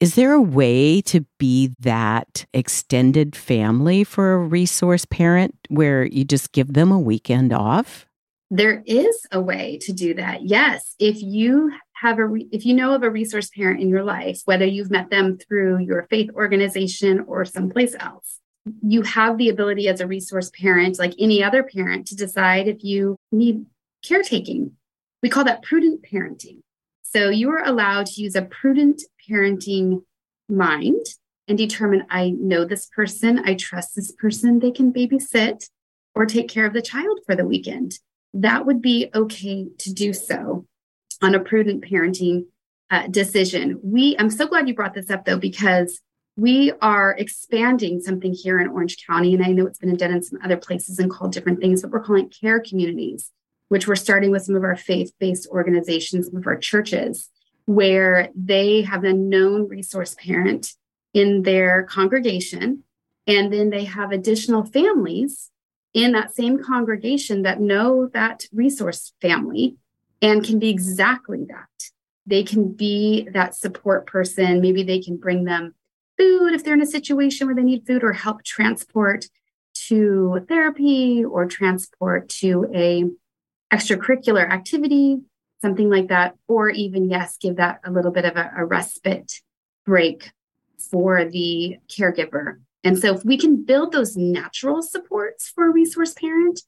Is 0.00 0.14
there 0.14 0.32
a 0.32 0.40
way 0.40 1.02
to 1.02 1.26
be 1.38 1.74
that 1.80 2.46
extended 2.54 3.36
family 3.36 4.04
for 4.04 4.32
a 4.32 4.38
resource 4.38 5.04
parent 5.04 5.54
where 5.68 6.06
you 6.06 6.24
just 6.24 6.52
give 6.52 6.72
them 6.72 6.90
a 6.90 6.98
weekend 6.98 7.52
off? 7.52 8.06
There 8.50 8.82
is 8.86 9.26
a 9.30 9.40
way 9.40 9.78
to 9.82 9.92
do 9.92 10.14
that. 10.14 10.42
Yes. 10.42 10.94
If 10.98 11.22
you 11.22 11.70
have 11.92 12.18
a 12.18 12.26
re- 12.26 12.48
if 12.50 12.64
you 12.64 12.72
know 12.72 12.94
of 12.94 13.02
a 13.02 13.10
resource 13.10 13.50
parent 13.50 13.80
in 13.80 13.90
your 13.90 14.02
life, 14.02 14.40
whether 14.46 14.64
you've 14.64 14.90
met 14.90 15.10
them 15.10 15.36
through 15.36 15.80
your 15.80 16.06
faith 16.08 16.30
organization 16.34 17.20
or 17.28 17.44
someplace 17.44 17.94
else, 18.00 18.39
you 18.82 19.02
have 19.02 19.38
the 19.38 19.48
ability 19.48 19.88
as 19.88 20.00
a 20.00 20.06
resource 20.06 20.50
parent, 20.50 20.98
like 20.98 21.14
any 21.18 21.42
other 21.42 21.62
parent, 21.62 22.06
to 22.08 22.16
decide 22.16 22.68
if 22.68 22.84
you 22.84 23.16
need 23.32 23.66
caretaking. 24.04 24.72
We 25.22 25.28
call 25.28 25.44
that 25.44 25.62
prudent 25.62 26.02
parenting. 26.02 26.60
So 27.02 27.28
you 27.28 27.50
are 27.50 27.64
allowed 27.64 28.06
to 28.06 28.22
use 28.22 28.36
a 28.36 28.42
prudent 28.42 29.02
parenting 29.28 30.02
mind 30.48 31.04
and 31.48 31.58
determine 31.58 32.06
I 32.08 32.30
know 32.30 32.64
this 32.64 32.86
person, 32.86 33.40
I 33.44 33.54
trust 33.54 33.96
this 33.96 34.12
person, 34.12 34.60
they 34.60 34.70
can 34.70 34.92
babysit 34.92 35.68
or 36.14 36.26
take 36.26 36.48
care 36.48 36.66
of 36.66 36.72
the 36.72 36.82
child 36.82 37.20
for 37.26 37.34
the 37.34 37.46
weekend. 37.46 37.98
That 38.32 38.66
would 38.66 38.80
be 38.80 39.10
okay 39.14 39.66
to 39.78 39.92
do 39.92 40.12
so 40.12 40.66
on 41.20 41.34
a 41.34 41.40
prudent 41.40 41.84
parenting 41.84 42.46
uh, 42.90 43.08
decision. 43.08 43.80
We, 43.82 44.16
I'm 44.18 44.30
so 44.30 44.46
glad 44.46 44.68
you 44.68 44.74
brought 44.74 44.94
this 44.94 45.10
up 45.10 45.24
though, 45.24 45.38
because 45.38 46.00
we 46.36 46.72
are 46.80 47.14
expanding 47.18 48.00
something 48.00 48.32
here 48.32 48.60
in 48.60 48.68
Orange 48.68 49.04
County. 49.06 49.34
And 49.34 49.44
I 49.44 49.52
know 49.52 49.66
it's 49.66 49.78
been 49.78 49.96
done 49.96 50.12
in 50.12 50.22
some 50.22 50.38
other 50.42 50.56
places 50.56 50.98
and 50.98 51.10
called 51.10 51.32
different 51.32 51.60
things, 51.60 51.82
but 51.82 51.90
we're 51.90 52.00
calling 52.00 52.28
care 52.28 52.60
communities 52.60 53.32
which 53.70 53.86
we're 53.86 53.96
starting 53.96 54.32
with 54.32 54.42
some 54.42 54.56
of 54.56 54.64
our 54.64 54.76
faith 54.76 55.12
based 55.20 55.48
organizations, 55.48 56.26
some 56.26 56.36
of 56.36 56.46
our 56.46 56.56
churches, 56.56 57.30
where 57.66 58.28
they 58.34 58.82
have 58.82 59.04
a 59.04 59.12
known 59.12 59.68
resource 59.68 60.16
parent 60.18 60.74
in 61.14 61.42
their 61.42 61.84
congregation. 61.84 62.82
And 63.28 63.52
then 63.52 63.70
they 63.70 63.84
have 63.84 64.10
additional 64.10 64.64
families 64.64 65.50
in 65.94 66.12
that 66.12 66.34
same 66.34 66.62
congregation 66.62 67.42
that 67.42 67.60
know 67.60 68.08
that 68.08 68.44
resource 68.52 69.12
family 69.22 69.76
and 70.20 70.44
can 70.44 70.58
be 70.58 70.68
exactly 70.68 71.44
that. 71.48 71.90
They 72.26 72.42
can 72.42 72.72
be 72.72 73.28
that 73.32 73.54
support 73.54 74.04
person. 74.04 74.60
Maybe 74.60 74.82
they 74.82 75.00
can 75.00 75.16
bring 75.16 75.44
them 75.44 75.76
food 76.20 76.52
if 76.52 76.62
they're 76.62 76.74
in 76.74 76.82
a 76.82 76.86
situation 76.86 77.46
where 77.46 77.56
they 77.56 77.62
need 77.62 77.86
food 77.86 78.04
or 78.04 78.12
help 78.12 78.44
transport 78.44 79.26
to 79.74 80.44
therapy 80.48 81.24
or 81.24 81.46
transport 81.46 82.28
to 82.28 82.70
a 82.74 83.04
extracurricular 83.72 84.50
activity, 84.50 85.20
something 85.62 85.88
like 85.88 86.08
that, 86.08 86.34
or 86.46 86.68
even, 86.68 87.08
yes, 87.08 87.38
give 87.38 87.56
that 87.56 87.80
a 87.84 87.90
little 87.90 88.10
bit 88.10 88.24
of 88.24 88.36
a, 88.36 88.50
a 88.58 88.64
respite 88.64 89.40
break 89.86 90.30
for 90.90 91.24
the 91.24 91.78
caregiver. 91.88 92.60
And 92.84 92.98
so, 92.98 93.14
if 93.14 93.24
we 93.24 93.38
can 93.38 93.64
build 93.64 93.92
those 93.92 94.16
natural 94.16 94.82
supports 94.82 95.48
for 95.48 95.66
a 95.66 95.72
resource 95.72 96.14
parent, 96.14 96.60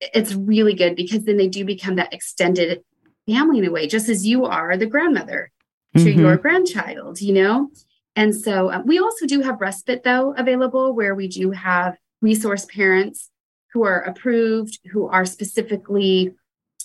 it's 0.00 0.34
really 0.34 0.74
good 0.74 0.96
because 0.96 1.24
then 1.24 1.36
they 1.36 1.48
do 1.48 1.64
become 1.64 1.96
that 1.96 2.12
extended 2.12 2.82
family 3.26 3.58
in 3.58 3.64
a 3.64 3.70
way, 3.70 3.86
just 3.86 4.08
as 4.08 4.26
you 4.26 4.44
are 4.44 4.76
the 4.76 4.86
grandmother 4.86 5.50
to 5.96 6.04
mm-hmm. 6.04 6.20
your 6.20 6.36
grandchild, 6.36 7.20
you 7.20 7.32
know? 7.32 7.70
And 8.16 8.34
so, 8.34 8.70
uh, 8.70 8.82
we 8.84 8.98
also 8.98 9.26
do 9.26 9.40
have 9.40 9.60
respite, 9.60 10.04
though, 10.04 10.34
available 10.36 10.94
where 10.94 11.14
we 11.14 11.28
do 11.28 11.50
have 11.50 11.96
resource 12.20 12.64
parents 12.66 13.30
who 13.72 13.84
are 13.84 14.00
approved, 14.02 14.78
who 14.92 15.08
are 15.08 15.24
specifically 15.24 16.32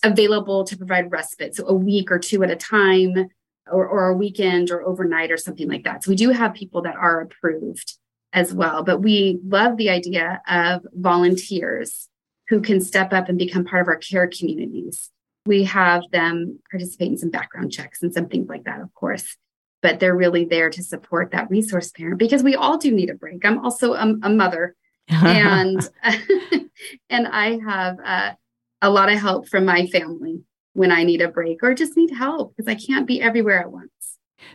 available 0.03 0.63
to 0.63 0.77
provide 0.77 1.11
respite. 1.11 1.55
So 1.55 1.67
a 1.67 1.73
week 1.73 2.11
or 2.11 2.17
two 2.17 2.43
at 2.43 2.49
a 2.49 2.55
time, 2.55 3.29
or, 3.71 3.87
or 3.87 4.09
a 4.09 4.15
weekend 4.15 4.71
or 4.71 4.81
overnight 4.81 5.31
or 5.31 5.37
something 5.37 5.69
like 5.69 5.83
that. 5.83 6.03
So 6.03 6.09
we 6.09 6.15
do 6.15 6.29
have 6.29 6.53
people 6.53 6.81
that 6.83 6.95
are 6.95 7.21
approved 7.21 7.97
as 8.33 8.53
well. 8.53 8.83
But 8.83 9.01
we 9.01 9.39
love 9.45 9.77
the 9.77 9.89
idea 9.89 10.41
of 10.47 10.85
volunteers 10.93 12.07
who 12.47 12.61
can 12.61 12.81
step 12.81 13.13
up 13.13 13.29
and 13.29 13.37
become 13.37 13.65
part 13.65 13.81
of 13.81 13.87
our 13.87 13.97
care 13.97 14.27
communities. 14.27 15.09
We 15.45 15.63
have 15.65 16.03
them 16.11 16.59
participate 16.69 17.09
in 17.09 17.17
some 17.17 17.29
background 17.29 17.71
checks 17.71 18.01
and 18.01 18.13
some 18.13 18.27
things 18.27 18.49
like 18.49 18.65
that, 18.65 18.81
of 18.81 18.93
course. 18.93 19.37
But 19.81 19.99
they're 19.99 20.15
really 20.15 20.45
there 20.45 20.69
to 20.69 20.83
support 20.83 21.31
that 21.31 21.49
resource 21.49 21.91
parent 21.91 22.19
because 22.19 22.43
we 22.43 22.55
all 22.55 22.77
do 22.77 22.91
need 22.91 23.09
a 23.09 23.13
break. 23.13 23.45
I'm 23.45 23.63
also 23.63 23.93
a, 23.93 24.15
a 24.23 24.29
mother, 24.29 24.75
and 25.07 25.89
and 27.09 27.27
I 27.27 27.59
have 27.65 27.97
uh, 28.03 28.31
a 28.81 28.89
lot 28.89 29.11
of 29.11 29.19
help 29.19 29.47
from 29.47 29.65
my 29.65 29.87
family 29.87 30.41
when 30.73 30.91
I 30.91 31.03
need 31.03 31.21
a 31.21 31.27
break 31.27 31.63
or 31.63 31.73
just 31.73 31.97
need 31.97 32.11
help 32.11 32.55
because 32.55 32.69
I 32.69 32.75
can't 32.75 33.07
be 33.07 33.21
everywhere 33.21 33.59
at 33.59 33.71
once. 33.71 33.91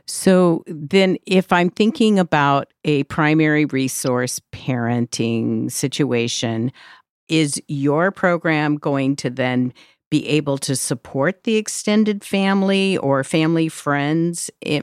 So 0.07 0.65
then, 0.67 1.19
if 1.27 1.53
I'm 1.53 1.71
thinking 1.71 2.19
about 2.19 2.73
a 2.85 3.05
primary 3.05 3.67
resource 3.67 4.41
parenting 4.53 5.71
situation, 5.71 6.73
is 7.29 7.61
your 7.69 8.11
program 8.11 8.77
going 8.77 9.17
to 9.17 9.31
then 9.31 9.73
be 10.15 10.29
able 10.29 10.59
to 10.59 10.77
support 10.77 11.43
the 11.43 11.57
extended 11.57 12.23
family 12.23 12.97
or 12.99 13.25
family 13.25 13.69
friends 13.69 14.51
eh, 14.63 14.81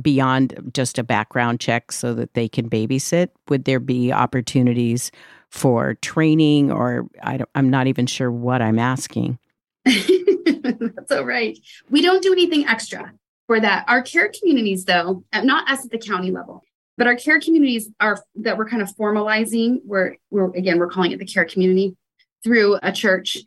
beyond 0.00 0.70
just 0.72 0.98
a 0.98 1.02
background 1.02 1.60
check 1.60 1.92
so 1.92 2.14
that 2.14 2.32
they 2.32 2.48
can 2.48 2.70
babysit? 2.70 3.28
Would 3.48 3.64
there 3.64 3.80
be 3.80 4.10
opportunities 4.10 5.10
for 5.54 5.94
training 5.94 6.72
or 6.72 7.06
I 7.22 7.40
am 7.54 7.70
not 7.70 7.86
even 7.86 8.06
sure 8.06 8.30
what 8.30 8.60
I'm 8.60 8.78
asking. 8.78 9.38
That's 9.84 11.12
all 11.12 11.24
right. 11.24 11.56
We 11.90 12.02
don't 12.02 12.22
do 12.22 12.32
anything 12.32 12.66
extra 12.66 13.12
for 13.46 13.60
that. 13.60 13.84
Our 13.86 14.02
care 14.02 14.32
communities, 14.36 14.84
though, 14.84 15.22
not 15.32 15.70
us 15.70 15.84
at 15.84 15.92
the 15.92 15.98
county 15.98 16.32
level, 16.32 16.62
but 16.98 17.06
our 17.06 17.14
care 17.14 17.38
communities 17.38 17.88
are 18.00 18.18
that 18.36 18.58
we're 18.58 18.68
kind 18.68 18.82
of 18.82 18.88
formalizing. 18.96 19.78
We're, 19.84 20.16
we're 20.30 20.50
again, 20.56 20.78
we're 20.78 20.88
calling 20.88 21.12
it 21.12 21.20
the 21.20 21.24
care 21.24 21.44
community 21.44 21.96
through 22.42 22.80
a 22.82 22.90
church. 22.90 23.38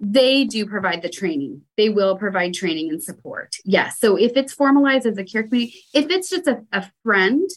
They 0.00 0.44
do 0.44 0.66
provide 0.66 1.02
the 1.02 1.08
training. 1.08 1.62
They 1.76 1.88
will 1.88 2.16
provide 2.16 2.54
training 2.54 2.90
and 2.90 3.02
support. 3.02 3.56
Yes. 3.64 3.98
So 4.00 4.16
if 4.16 4.32
it's 4.36 4.52
formalized 4.52 5.06
as 5.06 5.18
a 5.18 5.24
care 5.24 5.44
community, 5.44 5.84
if 5.94 6.10
it's 6.10 6.28
just 6.28 6.46
a, 6.46 6.62
a 6.72 6.90
friend, 7.02 7.48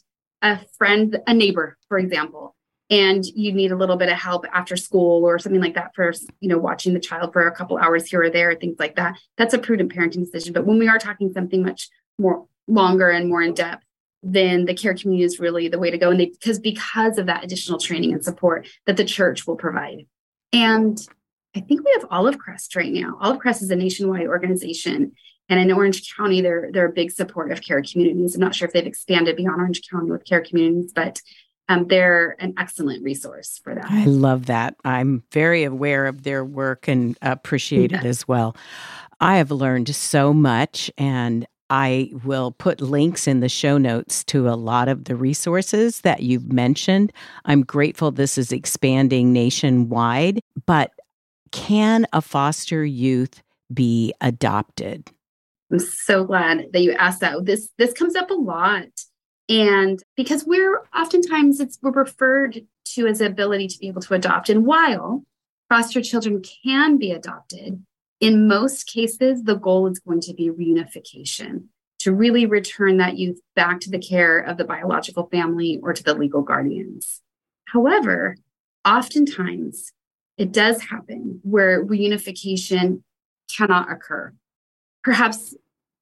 a 0.42 0.60
friend, 0.78 1.20
a 1.26 1.34
neighbor, 1.34 1.78
for 1.88 1.98
example, 1.98 2.56
and 2.90 3.26
you 3.26 3.52
need 3.52 3.72
a 3.72 3.76
little 3.76 3.98
bit 3.98 4.10
of 4.10 4.18
help 4.18 4.46
after 4.54 4.78
school 4.78 5.26
or 5.26 5.40
something 5.40 5.62
like 5.62 5.76
that 5.76 5.94
for 5.94 6.14
you 6.40 6.50
know 6.50 6.58
watching 6.58 6.94
the 6.94 7.00
child 7.00 7.34
for 7.34 7.48
a 7.48 7.56
couple 7.56 7.78
hours 7.78 8.10
here 8.10 8.24
or 8.24 8.30
there 8.30 8.56
things 8.56 8.78
like 8.80 8.96
that 8.96 9.18
that's 9.38 9.54
a 9.54 9.60
prudent 9.60 9.94
parenting 9.94 10.24
decision 10.24 10.54
but 10.54 10.66
when 10.66 10.80
we 10.80 10.88
are 10.88 10.98
talking 10.98 11.32
something 11.34 11.64
much 11.64 11.90
more 12.18 12.46
longer 12.68 13.10
and 13.10 13.30
more 13.30 13.42
in 13.42 13.54
depth 13.54 13.84
then 14.24 14.66
the 14.66 14.74
care 14.74 14.94
community 14.94 15.24
is 15.24 15.40
really 15.40 15.68
the 15.68 15.80
way 15.80 15.92
to 15.92 15.98
go 15.98 16.10
and 16.10 16.20
they 16.20 16.28
because 16.28 16.60
because 16.60 17.18
of 17.18 17.26
that 17.26 17.44
additional 17.44 17.80
training 17.80 18.14
and 18.14 18.24
support 18.24 18.68
that 18.86 18.98
the 18.98 19.06
church 19.06 19.46
will 19.46 19.56
provide 19.56 20.06
and 20.54 21.08
i 21.58 21.62
think 21.62 21.84
we 21.84 21.92
have 22.00 22.06
olive 22.12 22.38
crest 22.38 22.76
right 22.76 22.94
now 22.94 23.18
olive 23.22 23.40
crest 23.40 23.62
is 23.62 23.72
a 23.72 23.76
nationwide 23.76 24.28
organization 24.28 25.12
and 25.50 25.60
in 25.60 25.72
Orange 25.72 26.14
County, 26.16 26.42
they're 26.42 26.70
they're 26.72 26.88
a 26.88 26.92
big 26.92 27.12
support 27.12 27.52
of 27.52 27.62
care 27.62 27.82
communities. 27.82 28.36
I'm 28.36 28.42
not 28.42 28.54
sure 28.54 28.68
if 28.68 28.74
they've 28.74 28.86
expanded 28.86 29.38
beyond 29.38 29.62
Orange 29.62 29.82
County 29.90 30.12
with 30.12 30.26
care 30.26 30.42
communities, 30.42 30.92
but 30.94 31.22
um, 31.70 31.88
they're 31.88 32.36
an 32.40 32.54
excellent 32.58 33.04
resource 33.04 33.60
for 33.64 33.76
that. 33.76 33.86
I 33.90 34.06
love 34.06 34.46
that. 34.48 34.76
I'm 34.86 35.24
very 35.32 35.64
aware 35.64 36.06
of 36.06 36.24
their 36.24 36.44
work 36.44 36.88
and 36.88 37.18
appreciate 37.22 37.92
yeah. 37.92 38.00
it 38.00 38.06
as 38.06 38.28
well. 38.28 38.56
I 39.20 39.38
have 39.38 39.52
learned 39.52 39.94
so 39.94 40.34
much, 40.34 40.92
and 40.98 41.46
I 41.70 42.12
will 42.24 42.52
put 42.52 42.80
links 42.80 43.28
in 43.28 43.42
the 43.42 43.50
show 43.50 43.78
notes 43.78 44.24
to 44.26 44.48
a 44.50 44.56
lot 44.56 44.88
of 44.88 45.06
the 45.06 45.16
resources 45.16 46.02
that 46.02 46.24
you've 46.24 46.52
mentioned. 46.52 47.12
I'm 47.46 47.64
grateful 47.64 48.12
this 48.12 48.38
is 48.38 48.52
expanding 48.52 49.34
nationwide, 49.34 50.40
but 50.66 50.92
can 51.52 52.06
a 52.14 52.22
foster 52.22 52.86
youth 52.86 53.42
be 53.74 54.14
adopted? 54.22 55.12
I'm 55.72 55.80
so 55.80 56.24
glad 56.24 56.68
that 56.72 56.82
you 56.82 56.94
asked 56.94 57.22
that. 57.22 57.46
This 57.46 57.70
this 57.78 57.94
comes 57.94 58.16
up 58.16 58.30
a 58.32 58.36
lot. 58.36 58.88
And 59.50 60.02
because 60.16 60.46
we're 60.46 60.82
oftentimes 60.96 61.60
it's 61.60 61.78
we're 61.82 61.92
referred 61.92 62.62
to 62.96 63.08
as 63.08 63.22
ability 63.22 63.68
to 63.68 63.80
be 63.80 63.88
able 63.88 64.02
to 64.02 64.14
adopt. 64.14 64.50
And 64.50 64.66
while 64.66 65.24
foster 65.70 66.02
children 66.02 66.42
can 66.64 66.98
be 66.98 67.12
adopted, 67.12 67.84
in 68.20 68.48
most 68.48 68.88
cases, 68.88 69.44
the 69.44 69.56
goal 69.56 69.88
is 69.88 70.00
going 70.00 70.22
to 70.22 70.34
be 70.34 70.50
reunification 70.50 71.66
to 72.00 72.14
really 72.14 72.46
return 72.46 72.98
that 72.98 73.18
youth 73.18 73.40
back 73.56 73.80
to 73.82 73.90
the 73.90 74.00
care 74.00 74.40
of 74.40 74.58
the 74.58 74.64
biological 74.64 75.28
family 75.32 75.80
or 75.82 75.94
to 75.94 76.04
the 76.04 76.14
legal 76.14 76.42
guardians. 76.42 77.22
However, 77.66 78.38
oftentimes 78.86 79.92
it 80.38 80.52
does 80.52 80.82
happen 80.82 81.40
where 81.44 81.84
reunification 81.84 83.02
cannot 83.56 83.92
occur. 83.92 84.34
Perhaps 85.04 85.56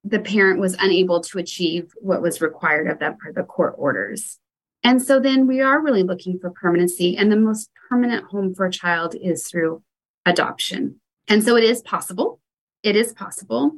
the 0.04 0.20
parent 0.20 0.60
was 0.60 0.76
unable 0.78 1.20
to 1.20 1.38
achieve 1.38 1.90
what 2.00 2.22
was 2.22 2.40
required 2.40 2.88
of 2.88 2.98
them 2.98 3.16
per 3.18 3.32
the 3.32 3.42
court 3.42 3.74
orders. 3.76 4.38
And 4.84 5.02
so 5.02 5.18
then 5.18 5.46
we 5.46 5.60
are 5.60 5.82
really 5.82 6.04
looking 6.04 6.38
for 6.38 6.50
permanency. 6.50 7.16
And 7.16 7.32
the 7.32 7.36
most 7.36 7.70
permanent 7.88 8.26
home 8.26 8.54
for 8.54 8.66
a 8.66 8.70
child 8.70 9.16
is 9.20 9.48
through 9.48 9.82
adoption. 10.24 11.00
And 11.28 11.42
so 11.42 11.56
it 11.56 11.64
is 11.64 11.82
possible. 11.82 12.40
It 12.82 12.94
is 12.94 13.12
possible. 13.12 13.72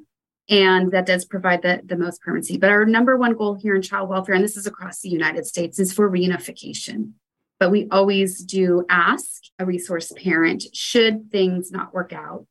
And 0.51 0.91
that 0.93 1.07
does 1.07 1.25
provide 1.25 1.63
the, 1.63 1.81
the 1.85 1.97
most 1.97 2.21
permanency. 2.21 2.59
But 2.59 2.71
our 2.71 2.85
number 2.85 3.17
one 3.17 3.35
goal 3.35 3.55
here 3.55 3.75
in 3.75 3.83
child 3.83 4.09
welfare, 4.09 4.35
and 4.35 4.45
this 4.45 4.57
is 4.57 4.67
across 4.67 5.01
the 5.01 5.09
United 5.09 5.47
States, 5.47 5.79
is 5.79 5.93
for 5.93 6.11
reunification. 6.11 7.13
But 7.61 7.71
we 7.71 7.89
always 7.91 8.45
do 8.45 8.85
ask 8.89 9.43
a 9.59 9.67
resource 9.67 10.13
parent 10.17 10.65
should 10.73 11.31
things 11.31 11.73
not 11.73 11.93
work 11.93 12.13
out, 12.13 12.47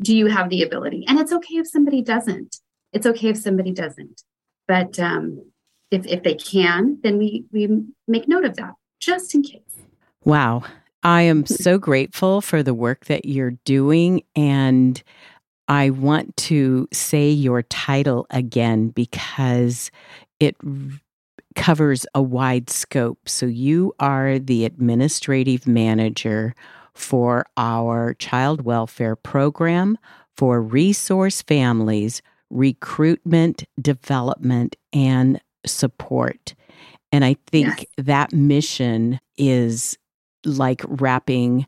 do 0.00 0.16
you 0.16 0.26
have 0.26 0.48
the 0.48 0.62
ability? 0.62 1.04
And 1.06 1.18
it's 1.18 1.32
okay 1.32 1.56
if 1.56 1.68
somebody 1.68 2.02
doesn't. 2.02 2.56
It's 2.92 3.06
okay 3.06 3.28
if 3.28 3.36
somebody 3.36 3.72
doesn't. 3.72 4.22
But 4.66 4.98
um, 4.98 5.50
if, 5.90 6.06
if 6.06 6.22
they 6.22 6.34
can, 6.34 6.98
then 7.02 7.18
we, 7.18 7.44
we 7.52 7.68
make 8.08 8.28
note 8.28 8.44
of 8.44 8.56
that 8.56 8.74
just 9.00 9.34
in 9.34 9.42
case. 9.42 9.82
Wow. 10.24 10.64
I 11.02 11.22
am 11.22 11.46
so 11.46 11.78
grateful 11.78 12.40
for 12.40 12.62
the 12.62 12.74
work 12.74 13.06
that 13.06 13.24
you're 13.24 13.56
doing. 13.64 14.22
And 14.36 15.02
I 15.68 15.90
want 15.90 16.36
to 16.38 16.88
say 16.92 17.30
your 17.30 17.62
title 17.62 18.26
again 18.30 18.88
because 18.88 19.90
it 20.38 20.56
covers 21.54 22.06
a 22.14 22.22
wide 22.22 22.70
scope. 22.70 23.28
So 23.28 23.46
you 23.46 23.94
are 23.98 24.38
the 24.38 24.64
administrative 24.64 25.66
manager 25.66 26.54
for 26.94 27.46
our 27.56 28.14
child 28.14 28.62
welfare 28.62 29.16
program 29.16 29.98
for 30.36 30.60
resource 30.60 31.42
families, 31.42 32.22
recruitment, 32.50 33.64
development, 33.80 34.76
and 34.92 35.40
support. 35.66 36.54
And 37.10 37.24
I 37.24 37.36
think 37.46 37.66
yes. 37.66 37.86
that 37.98 38.32
mission 38.32 39.20
is 39.36 39.98
like 40.44 40.82
wrapping 40.86 41.66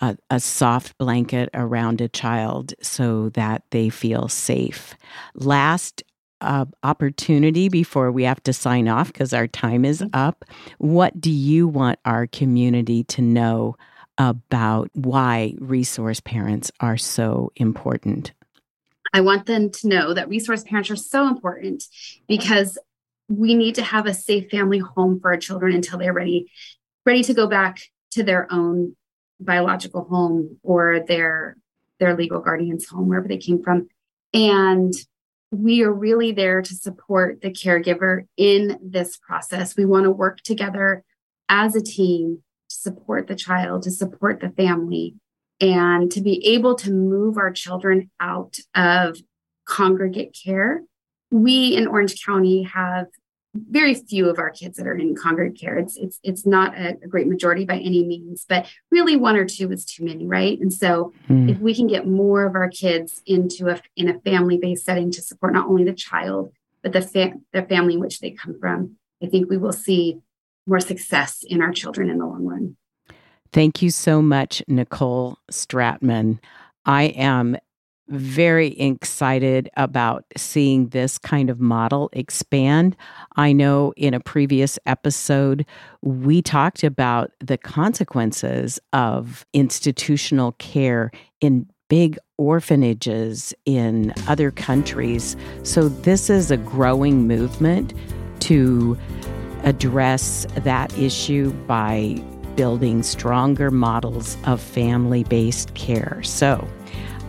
a, 0.00 0.16
a, 0.30 0.40
soft 0.40 0.96
blanket 0.98 1.48
around 1.54 2.00
a 2.00 2.08
child 2.08 2.74
so 2.82 3.30
that 3.30 3.62
they 3.70 3.88
feel 3.88 4.28
safe. 4.28 4.94
Last 5.34 6.02
uh, 6.40 6.66
opportunity 6.82 7.68
before 7.68 8.12
we 8.12 8.24
have 8.24 8.42
to 8.44 8.52
sign 8.52 8.88
off 8.88 9.08
because 9.08 9.32
our 9.32 9.46
time 9.46 9.84
is 9.84 10.00
mm-hmm. 10.00 10.10
up. 10.14 10.44
What 10.78 11.20
do 11.20 11.30
you 11.30 11.68
want 11.68 11.98
our 12.04 12.26
community 12.26 13.04
to 13.04 13.22
know 13.22 13.76
about 14.18 14.90
why 14.94 15.54
resource 15.58 16.20
parents 16.20 16.70
are 16.80 16.96
so 16.96 17.52
important? 17.56 18.32
I 19.12 19.20
want 19.20 19.46
them 19.46 19.70
to 19.70 19.88
know 19.88 20.14
that 20.14 20.28
resource 20.28 20.64
parents 20.64 20.90
are 20.90 20.96
so 20.96 21.28
important 21.28 21.84
because 22.28 22.78
we 23.28 23.54
need 23.54 23.74
to 23.76 23.82
have 23.82 24.06
a 24.06 24.14
safe 24.14 24.50
family 24.50 24.78
home 24.78 25.20
for 25.20 25.32
our 25.32 25.36
children 25.36 25.74
until 25.74 25.98
they're 25.98 26.12
ready 26.12 26.50
ready 27.04 27.22
to 27.22 27.34
go 27.34 27.46
back 27.46 27.80
to 28.10 28.22
their 28.22 28.52
own 28.52 28.96
biological 29.40 30.04
home 30.04 30.58
or 30.62 31.00
their 31.06 31.56
their 31.98 32.16
legal 32.16 32.40
guardian's 32.40 32.86
home 32.86 33.08
wherever 33.08 33.28
they 33.28 33.36
came 33.36 33.62
from 33.62 33.88
and 34.34 34.92
we 35.50 35.82
are 35.82 35.92
really 35.92 36.32
there 36.32 36.62
to 36.62 36.74
support 36.74 37.40
the 37.40 37.50
caregiver 37.50 38.26
in 38.36 38.78
this 38.82 39.16
process. 39.16 39.76
We 39.76 39.84
want 39.84 40.04
to 40.04 40.10
work 40.10 40.40
together 40.42 41.04
as 41.48 41.76
a 41.76 41.82
team 41.82 42.42
to 42.68 42.76
support 42.76 43.28
the 43.28 43.36
child 43.36 43.82
to 43.84 43.90
support 43.90 44.40
the 44.40 44.50
family 44.50 45.14
and 45.60 46.10
to 46.12 46.20
be 46.20 46.44
able 46.46 46.74
to 46.74 46.90
move 46.90 47.38
our 47.38 47.52
children 47.52 48.10
out 48.20 48.58
of 48.74 49.18
congregate 49.66 50.36
care. 50.44 50.82
We 51.30 51.76
in 51.76 51.86
orange 51.86 52.24
county 52.24 52.64
have 52.64 53.06
very 53.70 53.94
few 53.94 54.28
of 54.28 54.38
our 54.38 54.50
kids 54.50 54.76
that 54.76 54.86
are 54.86 54.96
in 54.96 55.14
congregate 55.14 55.60
care. 55.60 55.78
It's 55.78 55.96
it's 55.96 56.18
it's 56.22 56.46
not 56.46 56.76
a, 56.76 56.96
a, 57.02 57.08
great 57.08 57.26
majority 57.26 57.64
by 57.64 57.78
any 57.78 58.04
means, 58.04 58.44
but 58.48 58.66
really 58.90 59.16
one 59.16 59.36
or 59.36 59.44
two 59.44 59.70
is 59.72 59.84
too 59.84 60.04
many, 60.04 60.26
right? 60.26 60.58
And 60.60 60.72
so 60.72 61.12
mm. 61.28 61.50
if 61.50 61.58
we 61.58 61.74
can 61.74 61.86
get 61.86 62.06
more 62.06 62.44
of 62.44 62.54
our 62.54 62.68
kids 62.68 63.22
into 63.26 63.68
a 63.68 63.80
in 63.96 64.08
a 64.08 64.20
family 64.20 64.58
based 64.58 64.84
setting 64.84 65.10
to 65.12 65.22
support 65.22 65.52
not 65.52 65.68
only 65.68 65.84
the 65.84 65.92
child 65.92 66.52
but 66.82 66.92
the 66.92 67.02
fa- 67.02 67.34
the 67.52 67.62
family 67.62 67.94
in 67.94 68.00
which 68.00 68.20
they 68.20 68.30
come 68.30 68.58
from, 68.60 68.96
I 69.22 69.26
think 69.26 69.50
we 69.50 69.56
will 69.56 69.72
see 69.72 70.18
more 70.66 70.80
success 70.80 71.44
in 71.46 71.62
our 71.62 71.72
children 71.72 72.10
in 72.10 72.18
the 72.18 72.26
long 72.26 72.44
run. 72.44 72.76
Thank 73.52 73.82
you 73.82 73.90
so 73.90 74.20
much, 74.20 74.62
Nicole 74.68 75.38
Strattman. 75.50 76.38
I 76.84 77.04
am 77.04 77.56
very 78.08 78.78
excited 78.78 79.68
about 79.76 80.24
seeing 80.36 80.88
this 80.88 81.18
kind 81.18 81.50
of 81.50 81.60
model 81.60 82.08
expand. 82.12 82.96
I 83.36 83.52
know 83.52 83.92
in 83.96 84.14
a 84.14 84.20
previous 84.20 84.78
episode, 84.86 85.66
we 86.02 86.42
talked 86.42 86.84
about 86.84 87.32
the 87.40 87.58
consequences 87.58 88.78
of 88.92 89.44
institutional 89.52 90.52
care 90.52 91.10
in 91.40 91.66
big 91.88 92.18
orphanages 92.38 93.54
in 93.64 94.12
other 94.26 94.50
countries. 94.50 95.36
So, 95.62 95.88
this 95.88 96.30
is 96.30 96.50
a 96.50 96.56
growing 96.56 97.26
movement 97.26 97.94
to 98.40 98.98
address 99.62 100.46
that 100.56 100.96
issue 100.98 101.50
by 101.66 102.22
building 102.54 103.02
stronger 103.02 103.70
models 103.70 104.36
of 104.44 104.60
family 104.60 105.24
based 105.24 105.74
care. 105.74 106.22
So, 106.22 106.66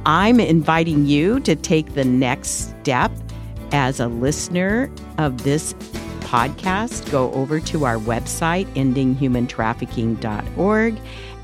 I'm 0.08 0.40
inviting 0.40 1.06
you 1.06 1.40
to 1.42 1.54
take 1.54 1.94
the 1.94 2.06
next 2.06 2.70
step 2.80 3.12
as 3.74 4.00
a 4.00 4.08
listener 4.08 4.90
of 5.18 5.44
this 5.44 5.74
podcast. 6.22 7.12
Go 7.12 7.30
over 7.34 7.60
to 7.60 7.84
our 7.84 7.98
website, 7.98 8.68
endinghumantrafficking.org, 8.76 10.98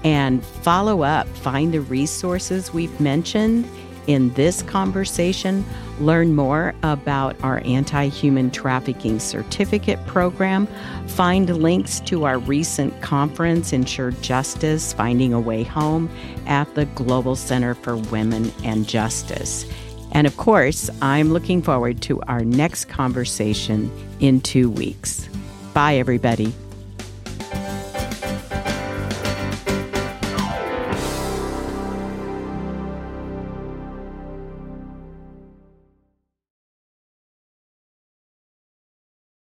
and 0.05 0.45
follow 0.45 1.01
up. 1.01 1.27
Find 1.27 1.73
the 1.73 1.81
resources 1.81 2.73
we've 2.73 2.97
mentioned 3.01 3.69
in 4.07 4.33
this 4.33 4.61
conversation, 4.63 5.65
learn 5.99 6.35
more 6.35 6.73
about 6.83 7.35
our 7.43 7.61
anti 7.65 8.07
human 8.07 8.51
trafficking 8.51 9.19
certificate 9.19 10.05
program, 10.07 10.67
find 11.07 11.49
links 11.57 11.99
to 12.01 12.25
our 12.25 12.39
recent 12.39 13.01
conference, 13.01 13.73
Ensure 13.73 14.11
Justice 14.11 14.93
Finding 14.93 15.33
a 15.33 15.39
Way 15.39 15.63
Home, 15.63 16.09
at 16.45 16.73
the 16.75 16.85
Global 16.85 17.35
Center 17.35 17.75
for 17.75 17.97
Women 17.97 18.51
and 18.63 18.87
Justice. 18.87 19.65
And 20.11 20.27
of 20.27 20.37
course, 20.37 20.89
I'm 21.01 21.33
looking 21.33 21.61
forward 21.61 22.01
to 22.03 22.21
our 22.23 22.43
next 22.43 22.85
conversation 22.85 23.91
in 24.19 24.41
two 24.41 24.69
weeks. 24.69 25.27
Bye, 25.73 25.95
everybody. 25.95 26.53